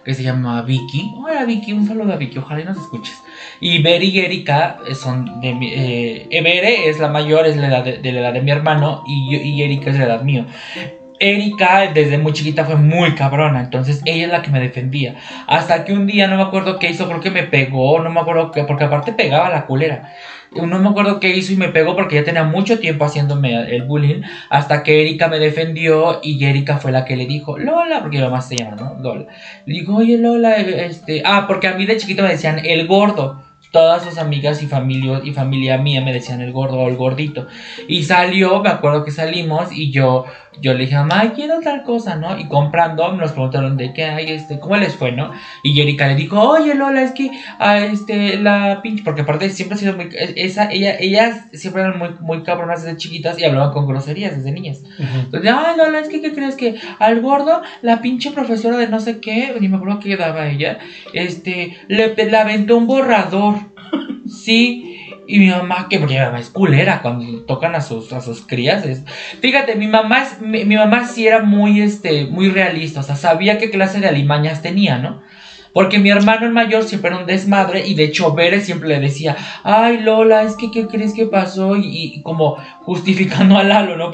[0.05, 1.15] que se llama Vicky.
[1.17, 3.23] Hola Vicky, un saludo a Vicky, ojalá y nos escuches.
[3.61, 5.73] Y Bere y Erika son de mi...
[5.73, 9.63] Eh, es la mayor, es la edad de, la edad de mi hermano, y, y
[9.63, 10.47] Erika es la edad mío.
[11.21, 15.15] Erika desde muy chiquita fue muy cabrona, entonces ella es la que me defendía.
[15.47, 18.21] Hasta que un día no me acuerdo qué hizo, creo que me pegó, no me
[18.21, 20.15] acuerdo qué, porque aparte pegaba la culera.
[20.55, 23.85] No me acuerdo qué hizo y me pegó porque ya tenía mucho tiempo haciéndome el
[23.85, 24.23] bullying.
[24.51, 28.25] Hasta que Erika me defendió y Erika fue la que le dijo, Lola, porque mi
[28.25, 28.97] mamá se llama, ¿no?
[29.01, 29.27] Lola.
[29.65, 31.23] Le dijo, oye Lola, este.
[31.25, 33.43] Ah, porque a mí de chiquito me decían el gordo.
[33.71, 37.47] Todas sus amigas y familia, y familia mía me decían el gordo o el gordito.
[37.89, 40.27] Y salió, me acuerdo que salimos y yo,
[40.61, 42.39] yo le dije, mamá, quiero tal cosa, ¿no?
[42.39, 45.33] Y comprando, nos preguntaron de qué hay, este, ¿cómo les fue, no?
[45.63, 49.77] Y Erika le dijo, oye Lola, es que, ah, este, la pinche, porque aparte siempre
[49.77, 53.73] ha sido muy, esa, ella, ellas siempre eran muy, muy cabronas desde chiquitas y hablaban
[53.73, 54.83] con groserías desde niñas.
[54.99, 55.19] Ujú.
[55.25, 59.01] Entonces, ay Lola, es que, ¿qué crees que al gordo, la pinche profesora de no
[59.01, 60.79] sé qué, ni me acuerdo qué daba ella,
[61.13, 63.57] este, le, le aventó un borrador,
[64.27, 64.92] sí,
[65.27, 68.85] y mi mamá, que mi mamá es culera cuando tocan a sus, a sus crías.
[68.85, 69.05] es-
[69.41, 73.59] Fíjate, mi mamá, mi, mi mamá sí era muy, este, muy realista, o sea, sabía
[73.59, 75.23] qué clase de alimañas tenía, ¿no?
[75.73, 79.01] Porque mi hermano el mayor siempre era un desmadre y de hecho Bere siempre le
[79.01, 81.77] decía, ay Lola, es que ¿qué crees que pasó?
[81.77, 84.11] Y, y como justificando a Lalo, ¿no?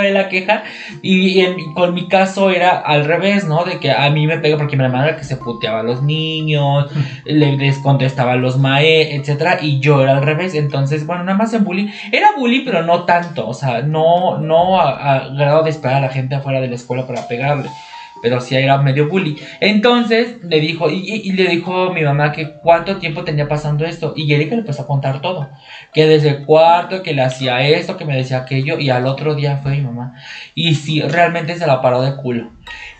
[0.00, 0.64] De la queja.
[1.02, 3.64] Y, en- y con mi caso era al revés, ¿no?
[3.64, 6.02] De que a mí me pega porque mi hermano era que se puteaba a los
[6.02, 6.90] niños,
[7.24, 10.54] le descontestaba a los mae, etcétera, y yo era al revés.
[10.54, 11.88] Entonces, bueno, nada más en bullying.
[12.10, 13.46] Era bullying, pero no tanto.
[13.48, 16.74] O sea, no, no a, a grado de esperar a la gente afuera de la
[16.74, 17.68] escuela para pegarle.
[18.20, 19.36] Pero sí era medio bully.
[19.60, 24.12] Entonces le dijo, y, le dijo mi mamá que cuánto tiempo tenía pasando esto.
[24.16, 25.48] Y Erika le empezó a contar todo.
[25.92, 28.78] Que desde el cuarto, que le hacía esto, que me decía aquello.
[28.78, 30.14] Y al otro día fue mi mamá.
[30.54, 32.50] Y sí, realmente se la paró de culo.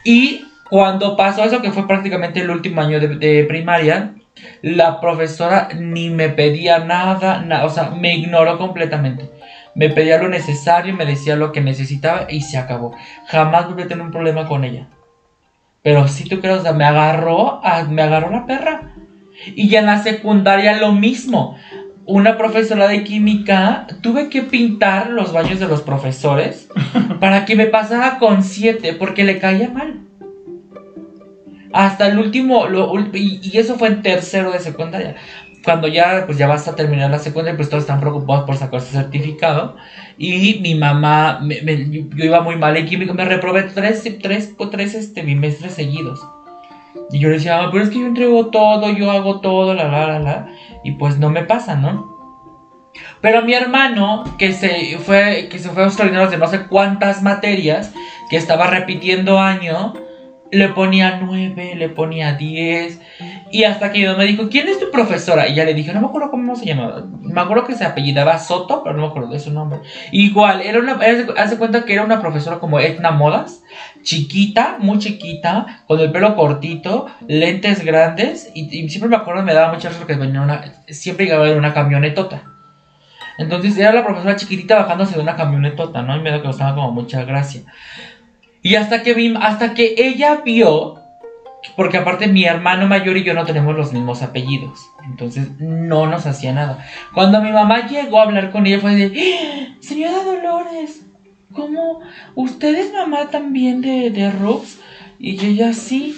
[0.05, 4.15] Y cuando pasó eso, que fue prácticamente el último año de, de primaria,
[4.63, 9.31] la profesora ni me pedía nada, na- o sea, me ignoró completamente.
[9.75, 12.95] Me pedía lo necesario, me decía lo que necesitaba y se acabó.
[13.27, 14.89] Jamás volví a tener un problema con ella.
[15.83, 18.95] Pero si tú crees, o sea, me agarró, a- me agarró la perra.
[19.55, 21.57] Y ya en la secundaria lo mismo.
[22.05, 26.69] Una profesora de química, tuve que pintar los baños de los profesores
[27.21, 30.01] para que me pasara con siete, porque le caía mal.
[31.73, 35.15] Hasta el último, lo y, y eso fue en tercero de secundaria.
[35.65, 38.81] Cuando ya, pues ya vas a terminar la secundaria, pues todos están preocupados por sacar
[38.81, 39.77] su certificado.
[40.17, 44.55] Y mi mamá, me- me- yo, iba muy mal en química, me reprobé tres, tres,
[44.71, 46.21] tres este, bimestres seguidos.
[47.11, 49.87] Y yo le decía, "Ah, pero es que yo entrego todo, yo hago todo, la,
[49.89, 50.47] la, la, la.
[50.85, 52.13] Y pues no me pasa, ¿no?
[53.21, 57.93] Pero mi hermano, que se fue, que se fue a de no sé cuántas materias,
[58.29, 59.95] que estaba repitiendo año,
[60.53, 63.01] le ponía 9, le ponía 10.
[63.51, 65.49] Y hasta que mamá me dijo, ¿quién es tu profesora?
[65.49, 67.05] Y ya le dije, no me acuerdo cómo se llamaba.
[67.21, 69.81] Me acuerdo que se apellidaba Soto, pero no me acuerdo de su nombre.
[70.13, 71.01] Igual, era una,
[71.39, 73.63] hace cuenta que era una profesora como Etna Modas,
[74.03, 78.51] chiquita, muy chiquita, con el pelo cortito, lentes grandes.
[78.55, 81.73] Y, siempre me acuerdo, me daba mucha risa porque venía una, siempre llegaba en una
[81.73, 82.43] camionetota.
[83.39, 86.15] Entonces era la profesora chiquitita bajándose de una camionetota, ¿no?
[86.15, 87.63] Y me que causaba como mucha gracia.
[88.63, 91.01] Y hasta que vi, hasta que ella vio,
[91.77, 96.27] porque aparte mi hermano mayor y yo no tenemos los mismos apellidos, entonces no nos
[96.27, 96.85] hacía nada.
[97.15, 99.77] Cuando mi mamá llegó a hablar con ella fue de, "¡Ah!
[99.81, 101.05] señora Dolores,
[101.53, 102.01] ¿cómo?
[102.35, 104.79] ¿Usted es mamá también de, de Rux?
[105.19, 106.15] Y ella sí.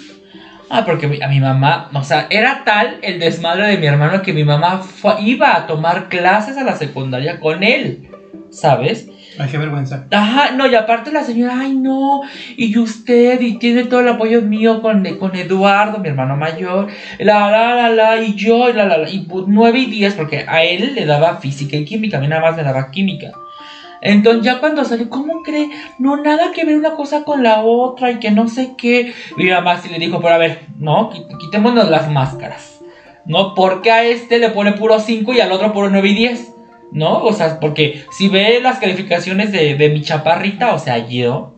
[0.69, 4.23] Ah, porque mi- a mi mamá, o sea, era tal el desmadre de mi hermano
[4.23, 8.09] que mi mamá fue- iba a tomar clases a la secundaria con él,
[8.49, 9.07] ¿sabes?
[9.37, 10.05] Ay, qué vergüenza.
[10.11, 12.21] Ajá, no, y aparte la señora, ay no,
[12.55, 16.87] y usted, y tiene todo el apoyo mío con, con Eduardo, mi hermano mayor,
[17.19, 20.13] la, la, la, la, y yo, y la, la, la, y pu- nueve y diez,
[20.13, 23.31] porque a él le daba física y química, a mí nada más le daba química.
[24.01, 25.69] Entonces ya cuando salió, ¿cómo cree?
[25.99, 29.13] No, nada que ver una cosa con la otra y que no sé qué.
[29.35, 32.79] Mi mamá sí le dijo, pero a ver, no, Quit- quitémonos las máscaras.
[33.25, 33.55] ¿No?
[33.55, 36.54] Porque a este le pone puro 5 y al otro puro 9 y 10.
[36.91, 37.23] ¿No?
[37.23, 41.55] O sea, porque si ve las calificaciones de, de mi chaparrita, o sea, yo,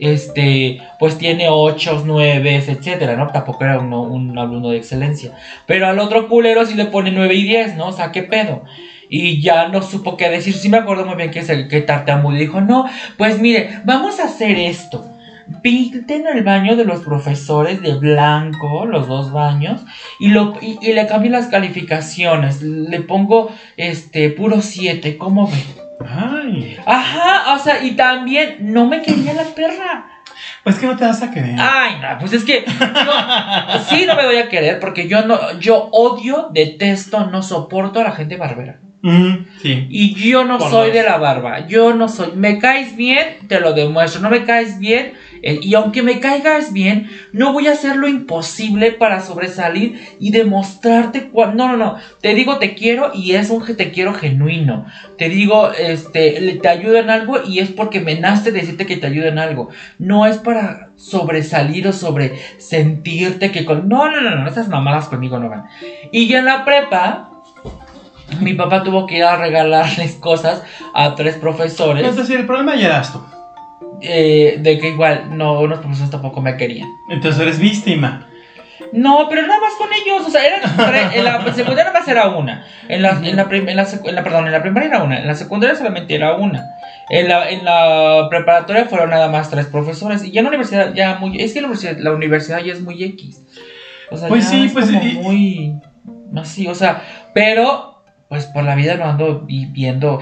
[0.00, 3.26] este, pues tiene 8, 9, etcétera, ¿no?
[3.28, 5.32] Tampoco era un alumno de excelencia.
[5.66, 7.88] Pero al otro culero sí le pone 9 y 10, ¿no?
[7.88, 8.64] O sea, ¿qué pedo?
[9.08, 10.54] Y ya no supo qué decir.
[10.54, 12.86] Sí me acuerdo muy bien que, se, que tartamudo dijo, no,
[13.18, 15.09] pues mire, vamos a hacer esto.
[15.62, 19.82] Pinten el baño de los profesores de blanco, los dos baños,
[20.18, 22.62] y, lo, y, y le cambio las calificaciones.
[22.62, 25.58] Le pongo este puro 7, ¿cómo ve?
[26.08, 30.06] Ay, Ajá, o sea, y también no me quería la perra.
[30.64, 31.56] pues que no te vas a querer.
[31.58, 35.58] Ay, no, pues es que no, sí no me voy a querer porque yo no,
[35.58, 38.80] yo odio, detesto, no soporto a la gente barbera.
[39.02, 39.86] Mm, sí.
[39.88, 40.96] Y yo no Por soy dos.
[40.96, 44.78] de la barba, yo no soy, me caes bien, te lo demuestro, no me caes
[44.78, 50.30] bien, y aunque me caigas bien, no voy a hacer lo imposible para sobresalir y
[50.30, 54.86] demostrarte cuál, no, no, no, te digo te quiero y es un te quiero genuino,
[55.16, 59.06] te digo, este, te ayudo en algo y es porque me nace decirte que te
[59.06, 59.68] ayudo en algo,
[59.98, 65.08] no es para sobresalir o sobre sentirte que con, no, no, no, no, esas mamadas
[65.08, 65.66] conmigo no van.
[66.12, 67.30] Y ya en la prepa,
[68.40, 70.62] mi papá tuvo que ir a regalarles cosas
[70.94, 72.06] a tres profesores.
[72.06, 73.20] Es decir, el problema ya eras tú.
[74.02, 76.88] Eh, de que igual, no, unos profesores tampoco me querían.
[77.08, 78.26] Entonces eres víctima.
[78.92, 80.26] No, pero nada más con ellos.
[80.26, 80.60] O sea, eran
[81.14, 82.66] en la secundaria nada más era una.
[82.88, 85.02] En la, en la, prim- en la secu- en la- perdón, en la primaria era
[85.02, 85.18] una.
[85.20, 86.64] En la secundaria solamente era una.
[87.10, 90.24] En la, en la preparatoria fueron nada más tres profesores.
[90.24, 91.40] Y ya en la universidad ya muy...
[91.40, 93.42] Es que la universidad, la universidad ya es muy X.
[94.10, 95.74] O sea, Pues ya sí, es pues, como y- muy...
[96.40, 97.02] Así, o sea,
[97.34, 100.20] pero pues por la vida no ando viviendo...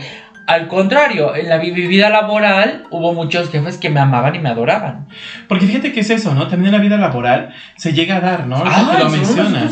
[0.48, 5.06] Al contrario, en la vida laboral hubo muchos jefes que me amaban y me adoraban.
[5.46, 6.48] Porque fíjate que es eso, ¿no?
[6.48, 8.64] También en la vida laboral se llega a dar, ¿no?
[8.64, 9.70] Que lo mencionas.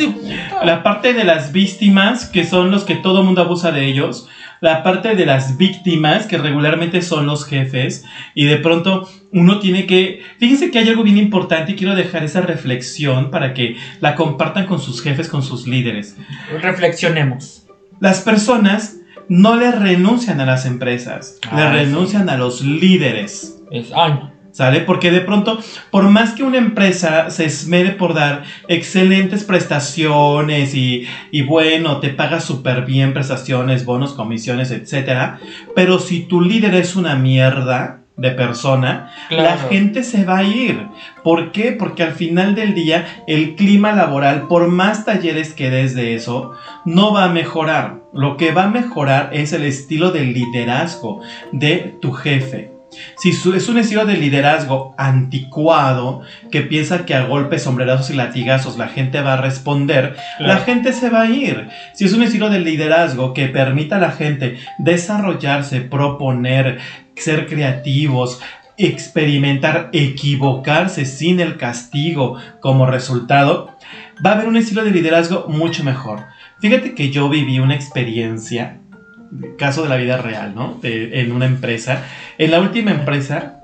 [0.62, 4.28] La parte de las víctimas, que son los que todo mundo abusa de ellos.
[4.60, 8.04] La parte de las víctimas, que regularmente son los jefes.
[8.34, 10.20] Y de pronto uno tiene que...
[10.38, 14.66] Fíjense que hay algo bien importante y quiero dejar esa reflexión para que la compartan
[14.66, 16.18] con sus jefes, con sus líderes.
[16.60, 17.66] Reflexionemos.
[17.98, 18.95] Las personas
[19.28, 21.78] no le renuncian a las empresas, le Ah, sí.
[21.78, 23.58] renuncian a los líderes.
[23.70, 24.12] Es, ay.
[24.52, 24.80] ¿Sale?
[24.80, 25.58] Porque de pronto,
[25.90, 32.08] por más que una empresa se esmere por dar excelentes prestaciones y, y bueno, te
[32.08, 35.40] paga súper bien prestaciones, bonos, comisiones, etcétera,
[35.74, 40.88] pero si tu líder es una mierda de persona, la gente se va a ir.
[41.22, 41.72] ¿Por qué?
[41.72, 46.52] Porque al final del día el clima laboral, por más talleres que des de eso,
[46.84, 48.00] no va a mejorar.
[48.12, 51.20] Lo que va a mejorar es el estilo de liderazgo
[51.52, 52.76] de tu jefe.
[53.16, 58.78] Si es un estilo de liderazgo anticuado que piensa que a golpes, sombrerazos y latigazos
[58.78, 61.68] la gente va a responder, la gente se va a ir.
[61.94, 66.78] Si es un estilo de liderazgo que permita a la gente desarrollarse, proponer,
[67.16, 68.40] ser creativos,
[68.78, 73.70] experimentar, equivocarse sin el castigo como resultado,
[74.24, 76.24] va a haber un estilo de liderazgo mucho mejor.
[76.60, 78.78] Fíjate que yo viví una experiencia,
[79.58, 80.78] caso de la vida real, ¿no?
[80.82, 82.04] En una empresa.
[82.38, 83.60] En la última empresa,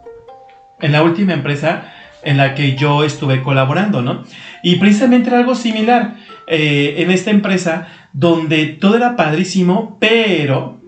[0.80, 1.92] en la última empresa
[2.24, 4.24] en la que yo estuve colaborando, ¿no?
[4.62, 6.16] Y precisamente era algo similar.
[6.46, 10.80] eh, en esta empresa donde todo era padrísimo, pero,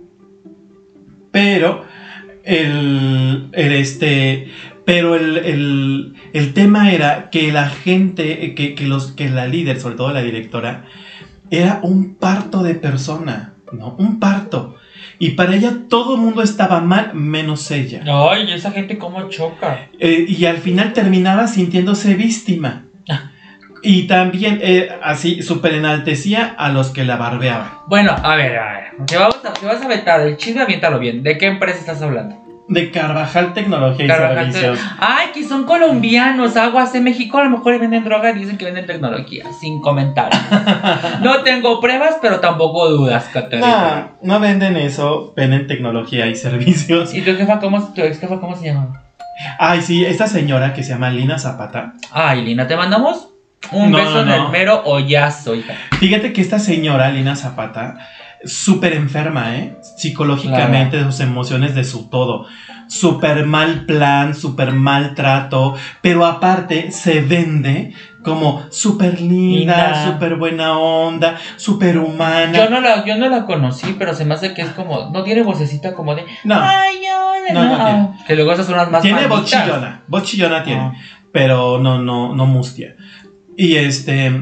[1.30, 1.83] pero,
[2.44, 4.48] el, el, este,
[4.84, 9.80] pero el, el, el tema era que la gente, que, que, los, que la líder,
[9.80, 10.86] sobre todo la directora,
[11.50, 13.96] era un parto de persona, ¿no?
[13.98, 14.76] Un parto.
[15.18, 18.02] Y para ella todo el mundo estaba mal, menos ella.
[18.06, 19.88] Ay, esa gente cómo choca.
[19.98, 22.84] Eh, y al final terminaba sintiéndose víctima.
[23.84, 27.68] Y también, eh, así, súper enaltecía a los que la barbeaban.
[27.86, 29.06] Bueno, a ver, a ver.
[29.06, 31.22] Te, vamos a, te vas a vetar el chisme, aviéntalo bien.
[31.22, 32.42] ¿De qué empresa estás hablando?
[32.66, 34.78] De Carvajal Tecnología y Carvajal Servicios.
[34.98, 38.64] Ay, que son colombianos, aguas de México, a lo mejor venden droga y dicen que
[38.64, 40.40] venden tecnología, sin comentarios.
[41.20, 44.12] no tengo pruebas, pero tampoco dudas, Caterina.
[44.22, 47.12] No, no venden eso, venden tecnología y servicios.
[47.12, 49.02] ¿Y tu jefa cómo, tu ex jefa cómo se llama?
[49.58, 51.92] Ay, sí, esta señora que se llama Lina Zapata.
[52.12, 53.33] Ay, Lina, te mandamos
[53.72, 54.34] un No, beso en no.
[54.46, 55.74] el mero hoyazo, hija.
[55.98, 57.96] Fíjate que esta señora, Lina Zapata,
[58.44, 59.76] súper enferma, ¿eh?
[59.96, 62.46] Psicológicamente, de sus emociones, de su todo.
[62.86, 70.78] Súper mal plan, súper mal trato, pero aparte se vende como súper linda, súper buena
[70.78, 72.52] onda, súper humana.
[72.52, 75.10] Yo no, la, yo no la conocí, pero se me hace que es como.
[75.10, 76.24] No tiene vocecita como de.
[76.44, 77.00] No, Ay.
[77.52, 78.08] No, no tiene.
[78.26, 79.64] Que luego esas son las más tiene voz malditas.
[79.64, 80.80] chillona, voz chillona tiene.
[80.80, 80.92] Ah.
[81.32, 82.96] pero no, no, no mustia.
[83.56, 84.32] Y este,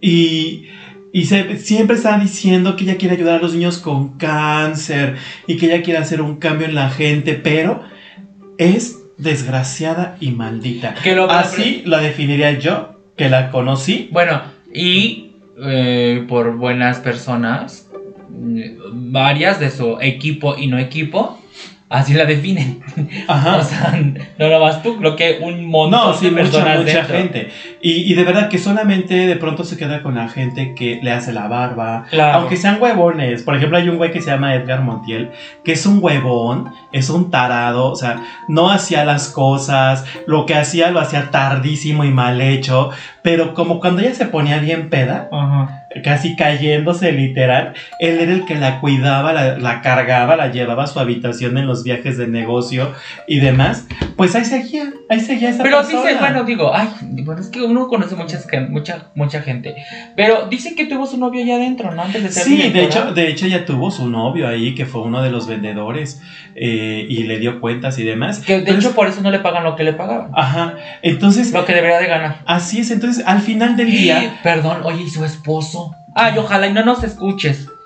[0.00, 0.66] y
[1.14, 5.16] Y se- siempre está diciendo que ella quiere ayudar a los niños con cáncer
[5.46, 7.82] y que ella quiere hacer un cambio en la gente, pero
[8.56, 10.94] es desgraciada y maldita.
[11.04, 14.08] Que lo- Así la definiría yo, que la conocí.
[14.10, 14.40] Bueno,
[14.72, 17.90] y eh, por buenas personas,
[18.30, 21.38] mm, varias de su equipo y no equipo,
[21.92, 22.82] así la definen.
[23.28, 23.56] Ajá.
[23.62, 24.00] O sea,
[24.38, 27.16] no lo vas tú, creo que un montón No, sí, de mucha, personas mucha dentro.
[27.16, 27.50] gente.
[27.80, 31.12] Y, y de verdad que solamente de pronto se queda con la gente que le
[31.12, 32.04] hace la barba.
[32.10, 32.38] Claro.
[32.40, 33.42] Aunque sean huevones.
[33.42, 35.30] Por ejemplo, hay un güey que se llama Edgar Montiel,
[35.64, 40.54] que es un huevón, es un tarado, o sea, no hacía las cosas, lo que
[40.54, 42.90] hacía lo hacía tardísimo y mal hecho,
[43.22, 45.81] pero como cuando ella se ponía bien peda, Ajá.
[46.02, 50.86] Casi cayéndose literal, él era el que la cuidaba, la, la cargaba, la llevaba a
[50.86, 52.92] su habitación en los viajes de negocio
[53.26, 53.86] y demás,
[54.16, 56.02] pues ahí seguía, ahí seguía esa Pero persona.
[56.08, 56.88] dice, bueno, digo, ay,
[57.24, 59.74] bueno, es que uno conoce muchas, mucha, mucha gente.
[60.16, 62.02] Pero dice que tuvo su novio allá adentro, ¿no?
[62.02, 65.02] Antes de ser Sí, de hecho, de hecho ella tuvo su novio ahí, que fue
[65.02, 66.20] uno de los vendedores,
[66.54, 68.40] eh, y le dio cuentas y demás.
[68.40, 70.30] Que de Entonces- hecho por eso no le pagan lo que le pagaban.
[70.34, 72.38] Ajá, entonces, Lo que debería de ganar.
[72.46, 74.38] así es, entonces al final del día...
[74.42, 75.81] Perdón, oye, ¿y su esposo?
[76.14, 77.68] Ay, ojalá y no nos escuches.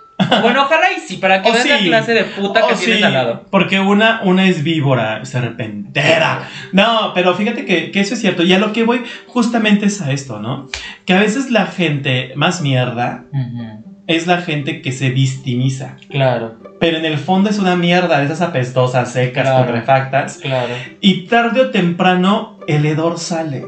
[0.43, 3.03] Bueno, ojalá y sí, para que Oh, veas la clase de puta que tienes sí,
[3.03, 3.45] al lado.
[3.51, 6.49] Porque una, una es víbora, serpentera.
[6.72, 8.43] No, pero fíjate que, que eso es cierto.
[8.43, 10.68] Y a lo que voy justamente es a esto, ¿no?
[11.05, 13.24] Que a veces la gente más mierda
[14.07, 15.97] es la gente que se victimiza.
[16.09, 19.66] Claro, Pero en el fondo es una mierda de esas apestosas, secas, Claro.
[19.66, 20.39] putrefactas.
[20.39, 20.72] claro.
[21.03, 23.66] Y tarde o temprano el hedor sale.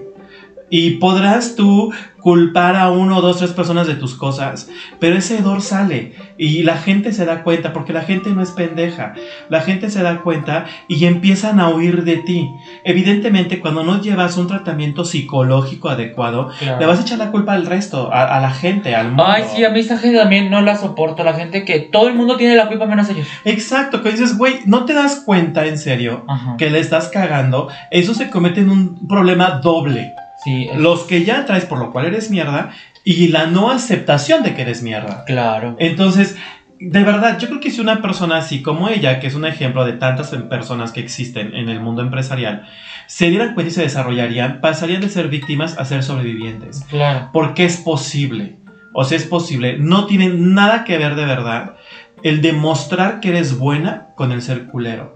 [0.71, 5.63] Y podrás tú culpar a uno dos, tres personas de tus cosas, pero ese hedor
[5.63, 9.15] sale y la gente se da cuenta, porque la gente no es pendeja,
[9.49, 12.51] la gente se da cuenta y empiezan a huir de ti.
[12.85, 16.81] Evidentemente, cuando no llevas un tratamiento psicológico adecuado, claro.
[16.81, 19.25] le vas a echar la culpa al resto, a, a la gente, al mundo.
[19.27, 21.25] Ay, sí, a mí esta gente también no la soporto.
[21.25, 23.27] La gente que todo el mundo tiene la culpa menos ellos.
[23.45, 26.57] Exacto, que dices, güey, no te das cuenta en serio Ajá.
[26.59, 30.13] que le estás cagando, eso se comete en un problema doble.
[30.45, 32.71] Sí, es- los que ya traes por lo cual eres mierda
[33.05, 35.25] y la no aceptación de que eres mierda.
[35.25, 35.77] claro.
[35.79, 36.37] Entonces,
[36.81, 39.85] de verdad, yo creo que si una persona así como ella, que es un ejemplo
[39.85, 42.67] de tantas personas que existen en el mundo empresarial,
[43.07, 46.85] se dieran cuenta y se desarrollarían, pasarían de ser víctimas a ser sobrevivientes.
[46.89, 47.31] Claro.
[47.33, 48.59] Porque es posible.
[48.95, 49.77] O sea, es posible.
[49.79, 51.75] No tiene nada que ver de verdad
[52.23, 55.15] el demostrar que eres buena con el ser culero.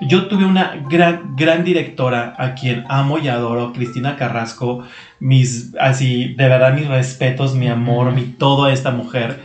[0.00, 4.84] Yo tuve una gran, gran directora a quien amo y adoro, Cristina Carrasco,
[5.20, 9.40] mis, así, de verdad, mis respetos, mi amor, mi todo a esta mujer,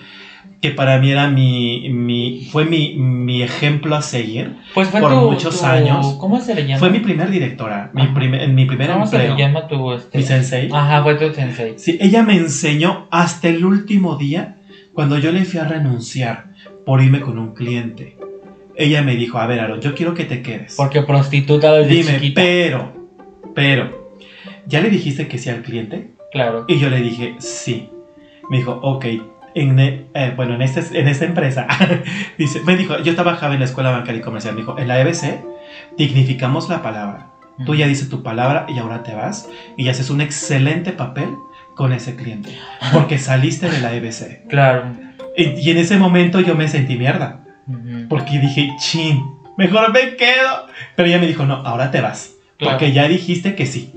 [0.60, 4.58] que para mí era mi, mi fue mi, mi ejemplo a seguir.
[4.74, 6.16] Pues fue Por tu- muchos tu- aços.
[6.20, 6.80] ¿Cómo se le llama?
[6.80, 10.18] Fue mi primer directora, mi primer, mi primer ¿Cómo se le llama tu este?
[10.18, 10.70] Mi sensei.
[10.72, 11.80] Ajá, fue tu sensei.
[11.80, 14.58] Sí, ella me enseñó hasta el último día
[14.94, 16.48] cuando yo le fui a renunciar
[16.86, 18.18] por irme con un cliente.
[18.76, 20.76] Ella me dijo, a ver, Aaron, yo quiero que te quedes.
[20.76, 22.42] Porque prostituta desde Dime, chiquita.
[22.42, 22.94] pero,
[23.54, 24.14] pero,
[24.68, 26.12] ¿ya le dijiste que sí al cliente?
[26.32, 26.66] Claro.
[26.68, 27.90] Y yo le dije, sí.
[28.50, 29.06] Me dijo, ok,
[29.56, 31.68] en, e- eh, bueno, en, este, en esta empresa,
[32.38, 35.00] dice, me dijo, yo trabajaba en la escuela bancaria y comercial, me dijo, en la
[35.02, 35.42] EBC
[35.98, 37.28] dignificamos la palabra.
[37.66, 39.48] Tú ya dices tu palabra y ahora te vas
[39.78, 41.30] y haces un excelente papel
[41.76, 42.58] con ese cliente.
[42.92, 44.48] Porque saliste de la EBC.
[44.48, 44.86] Claro.
[45.38, 47.41] Y, y en ese momento yo me sentí mierda.
[48.10, 49.24] Porque dije, chin,
[49.58, 50.68] mejor me quedo.
[50.96, 52.36] Pero ella me dijo, no, ahora te vas.
[52.58, 52.78] Claro.
[52.78, 53.94] Porque ya dijiste que sí.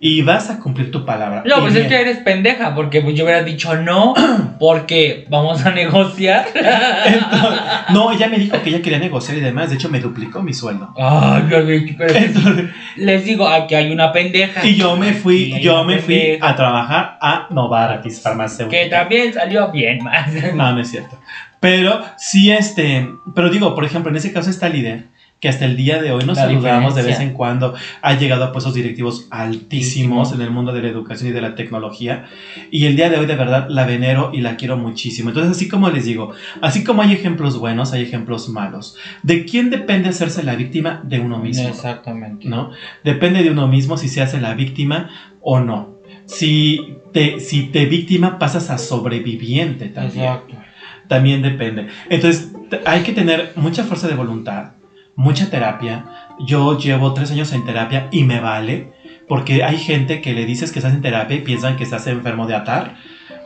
[0.00, 1.42] Y vas a cumplir tu palabra.
[1.44, 4.14] No, pues es que eres pendeja, porque pues yo hubiera dicho no,
[4.60, 6.46] porque vamos a negociar.
[6.54, 7.22] Entonces,
[7.90, 9.70] no, ella me dijo que ella quería negociar y demás.
[9.70, 10.94] De hecho, me duplicó mi sueldo.
[10.96, 14.64] Ay, pero Entonces, les digo, aquí hay una pendeja.
[14.64, 18.84] y yo me fui, yo me fui pendeja a trabajar a Novartis Farmacéutica.
[18.84, 20.32] Que también salió bien más.
[20.54, 21.18] No, no es cierto.
[21.60, 23.08] Pero sí, este.
[23.34, 25.06] Pero digo, por ejemplo, en ese caso está líder,
[25.40, 27.74] que hasta el día de hoy nos La saludamos de vez en cuando.
[28.02, 30.34] Ha llegado a puestos directivos altísimos Altísimo.
[30.34, 32.26] en el mundo de la educación y de la tecnología.
[32.70, 35.30] Y el día de hoy, de verdad, la venero y la quiero muchísimo.
[35.30, 38.96] Entonces, así como les digo, así como hay ejemplos buenos, hay ejemplos malos.
[39.22, 41.02] ¿De quién depende hacerse la víctima?
[41.04, 41.68] De uno mismo.
[41.68, 42.48] Exactamente.
[42.48, 42.70] ¿no?
[43.04, 45.98] Depende de uno mismo si se hace la víctima o no.
[46.26, 50.24] Si te, si te víctima pasas a sobreviviente también.
[50.24, 50.67] Exacto.
[51.08, 51.88] También depende.
[52.10, 52.52] Entonces,
[52.86, 54.72] hay que tener mucha fuerza de voluntad,
[55.16, 56.04] mucha terapia.
[56.40, 58.92] Yo llevo tres años en terapia y me vale.
[59.26, 62.46] Porque hay gente que le dices que estás en terapia y piensan que estás enfermo
[62.46, 62.94] de atar.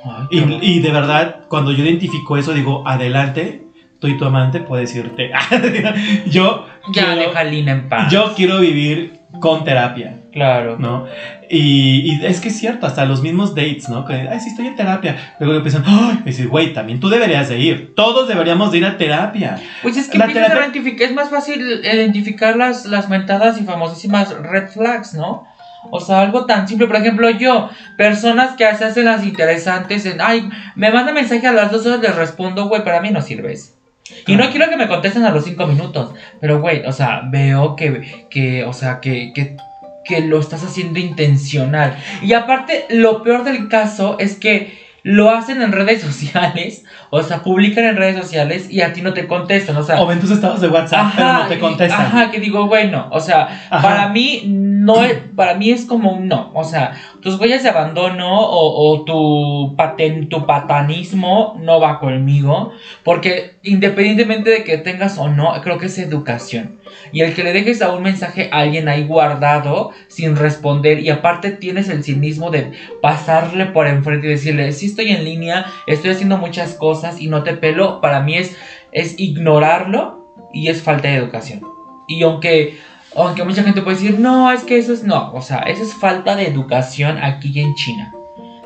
[0.04, 3.62] Ay, y de verdad, cuando yo identifico eso, digo, adelante,
[4.00, 5.30] tú y tu amante puedes irte.
[6.26, 8.12] yo, ya quiero- deja a Lina en paz.
[8.12, 10.18] yo quiero vivir con terapia.
[10.32, 10.78] Claro.
[10.78, 11.06] ¿no?
[11.50, 14.04] Y, y es que es cierto, hasta los mismos dates, ¿no?
[14.06, 15.34] Que, ay, sí, estoy en terapia.
[15.38, 17.94] Luego empiezan, ay, y dices, güey, también tú deberías de ir.
[17.94, 19.58] Todos deberíamos de ir a terapia.
[19.82, 24.34] Pues es que La terapia- identificar- es más fácil identificar las, las mentadas y famosísimas
[24.42, 25.46] red flags, ¿no?
[25.90, 27.68] O sea, algo tan simple, por ejemplo, yo,
[27.98, 32.00] personas que se hacen las interesantes en, ay, me manda mensaje a las dos horas,
[32.00, 33.76] les respondo, güey, para mí no sirves.
[34.26, 37.74] Y no quiero que me contesten a los cinco minutos, pero güey, o sea, veo
[37.76, 39.56] que, que o sea, que, que,
[40.04, 41.96] que lo estás haciendo intencional.
[42.22, 46.84] Y aparte, lo peor del caso es que lo hacen en redes sociales,
[47.14, 50.06] o sea, publican en redes sociales y a ti no te contestan, o sea, O
[50.06, 52.06] ven tus estados de WhatsApp, pero no te y- contestan.
[52.06, 53.82] Ajá, que digo, bueno, o sea, Ajá.
[53.82, 57.68] para mí no es, para mí es como un no, o sea, tus huellas de
[57.68, 62.72] abandono o, o tu paten, tu patanismo no va conmigo,
[63.04, 66.78] porque independientemente de que tengas o no, creo que es educación.
[67.12, 71.10] Y el que le dejes a un mensaje a alguien ahí guardado sin responder y
[71.10, 76.10] aparte tienes el cinismo de pasarle por enfrente y decirle, sí estoy en línea, estoy
[76.10, 78.56] haciendo muchas cosas y no te pelo, para mí es,
[78.92, 81.60] es ignorarlo y es falta de educación.
[82.08, 82.78] Y aunque,
[83.16, 85.94] aunque mucha gente puede decir, no, es que eso es no, o sea, eso es
[85.94, 88.12] falta de educación aquí en China.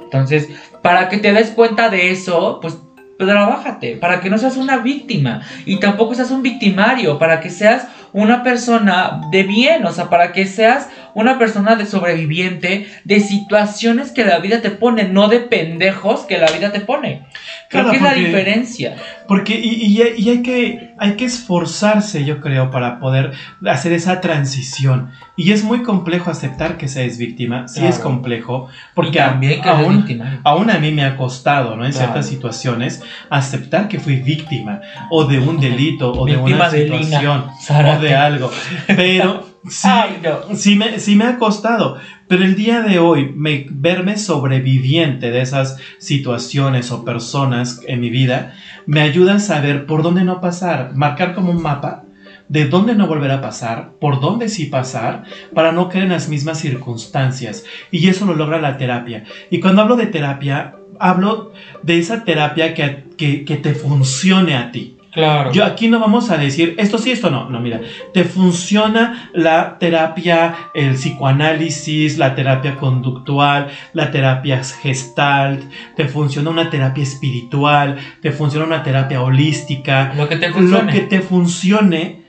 [0.03, 0.49] Entonces,
[0.82, 2.78] para que te des cuenta de eso, pues
[3.18, 7.89] trabájate, para que no seas una víctima y tampoco seas un victimario, para que seas
[8.12, 14.12] una persona de bien, o sea, para que seas una persona de sobreviviente de situaciones
[14.12, 17.26] que la vida te pone, no de pendejos que la vida te pone.
[17.70, 18.96] Creo Claro, que es la porque- diferencia.
[19.26, 23.32] Porque, y, y- y hay, que, hay que esforzarse, yo creo, para poder
[23.66, 25.10] hacer esa transición.
[25.36, 29.66] Y es muy complejo aceptar que se es víctima, sí es complejo, porque también eres
[29.66, 31.84] aún, aún a mí me ha costado, ¿no?
[31.86, 32.06] En Claro.
[32.12, 37.46] ciertas situaciones, aceptar que fui víctima, o de un delito, o de una de situación,
[37.70, 38.50] o de algo.
[38.86, 40.54] Pero sí, Ay, no.
[40.56, 41.96] sí, me, sí me ha costado.
[42.28, 48.10] Pero el día de hoy, me, verme sobreviviente de esas situaciones o personas en mi
[48.10, 48.54] vida,
[48.86, 52.02] me ayuda a saber por dónde no pasar, marcar como un mapa
[52.48, 56.28] de dónde no volver a pasar, por dónde sí pasar, para no caer en las
[56.28, 57.64] mismas circunstancias.
[57.90, 59.24] Y eso lo logra la terapia.
[59.50, 61.52] Y cuando hablo de terapia, hablo
[61.82, 64.95] de esa terapia que, que, que te funcione a ti.
[65.16, 65.50] Claro.
[65.50, 67.48] Yo aquí no vamos a decir esto sí, esto no.
[67.48, 67.80] No, mira,
[68.12, 75.64] te funciona la terapia, el psicoanálisis, la terapia conductual, la terapia gestalt,
[75.96, 80.12] te funciona una terapia espiritual, te funciona una terapia holística.
[80.14, 80.92] lo que te Lo funcione.
[80.92, 82.24] que te funcione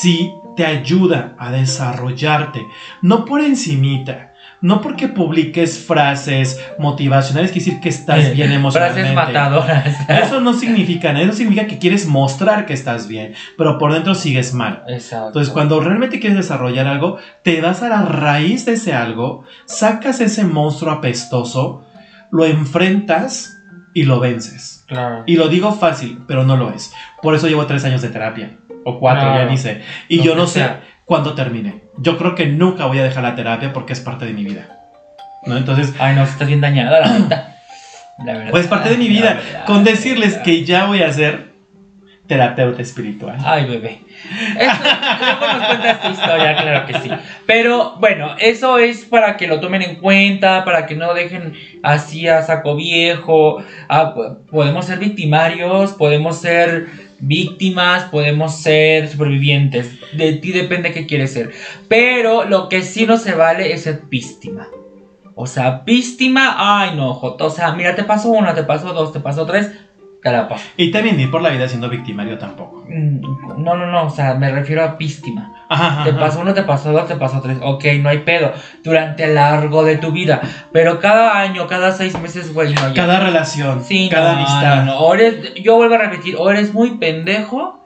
[0.00, 2.66] sí te ayuda a desarrollarte,
[3.02, 4.33] no por encimita.
[4.64, 9.12] No porque publiques frases motivacionales, quiere decir que estás bien emocionalmente.
[9.12, 9.96] Frases matadoras.
[10.08, 14.14] Eso no significa nada, eso significa que quieres mostrar que estás bien, pero por dentro
[14.14, 14.82] sigues mal.
[14.88, 15.26] Exacto.
[15.26, 20.22] Entonces, cuando realmente quieres desarrollar algo, te vas a la raíz de ese algo, sacas
[20.22, 21.84] ese monstruo apestoso,
[22.30, 23.62] lo enfrentas
[23.92, 24.82] y lo vences.
[24.86, 25.24] Claro.
[25.26, 26.90] Y lo digo fácil, pero no lo es.
[27.20, 28.56] Por eso llevo tres años de terapia,
[28.86, 29.44] o cuatro, Claro.
[29.44, 29.82] ya ni sé.
[30.08, 30.80] Y Lo yo no sé sea.
[31.04, 31.82] Cuándo termine.
[31.98, 34.80] Yo creo que nunca voy a dejar la terapia porque es parte de mi vida.
[35.46, 35.56] ¿No?
[35.56, 37.50] Entonces, Ay, no, estás bien dañada, la neta.
[38.24, 38.50] La verdad.
[38.50, 40.44] pues parte de mi vida, verdad, con decirles verdad.
[40.44, 41.48] que ya voy a ser
[42.28, 43.36] terapeuta espiritual.
[43.44, 43.98] Ay, bebé.
[44.58, 44.84] Esto,
[45.20, 47.10] luego nos cuentas tu historia, claro que sí.
[47.46, 51.52] Pero bueno, eso es para que lo tomen en cuenta, para que no dejen
[51.82, 53.62] así a saco viejo.
[53.88, 56.86] Ah, po- podemos ser victimarios, podemos ser
[57.26, 59.98] víctimas, podemos ser supervivientes.
[60.12, 61.52] De ti depende qué quieres ser.
[61.88, 64.68] Pero lo que sí no se vale es ser víctima.
[65.34, 67.46] O sea, víctima, ay no, Joto.
[67.46, 69.72] O sea, mira, te pasó una, te pasó dos, te pasó tres,
[70.76, 72.84] Y también ir por la vida siendo victimario tampoco.
[72.88, 73.20] Mm,
[73.62, 75.52] No, no, no, o sea, me refiero a víctima.
[75.68, 77.58] Ajá, ajá, Te pasó uno, te pasó dos, te pasó tres.
[77.62, 78.52] Ok, no hay pedo.
[78.82, 80.40] Durante el largo de tu vida.
[80.72, 82.94] Pero cada año, cada seis meses, güey, no, ya.
[82.94, 84.84] Cada relación, Sí, cada no, amistad.
[84.84, 84.98] no.
[84.98, 87.80] O eres, yo vuelvo a repetir, o eres muy pendejo.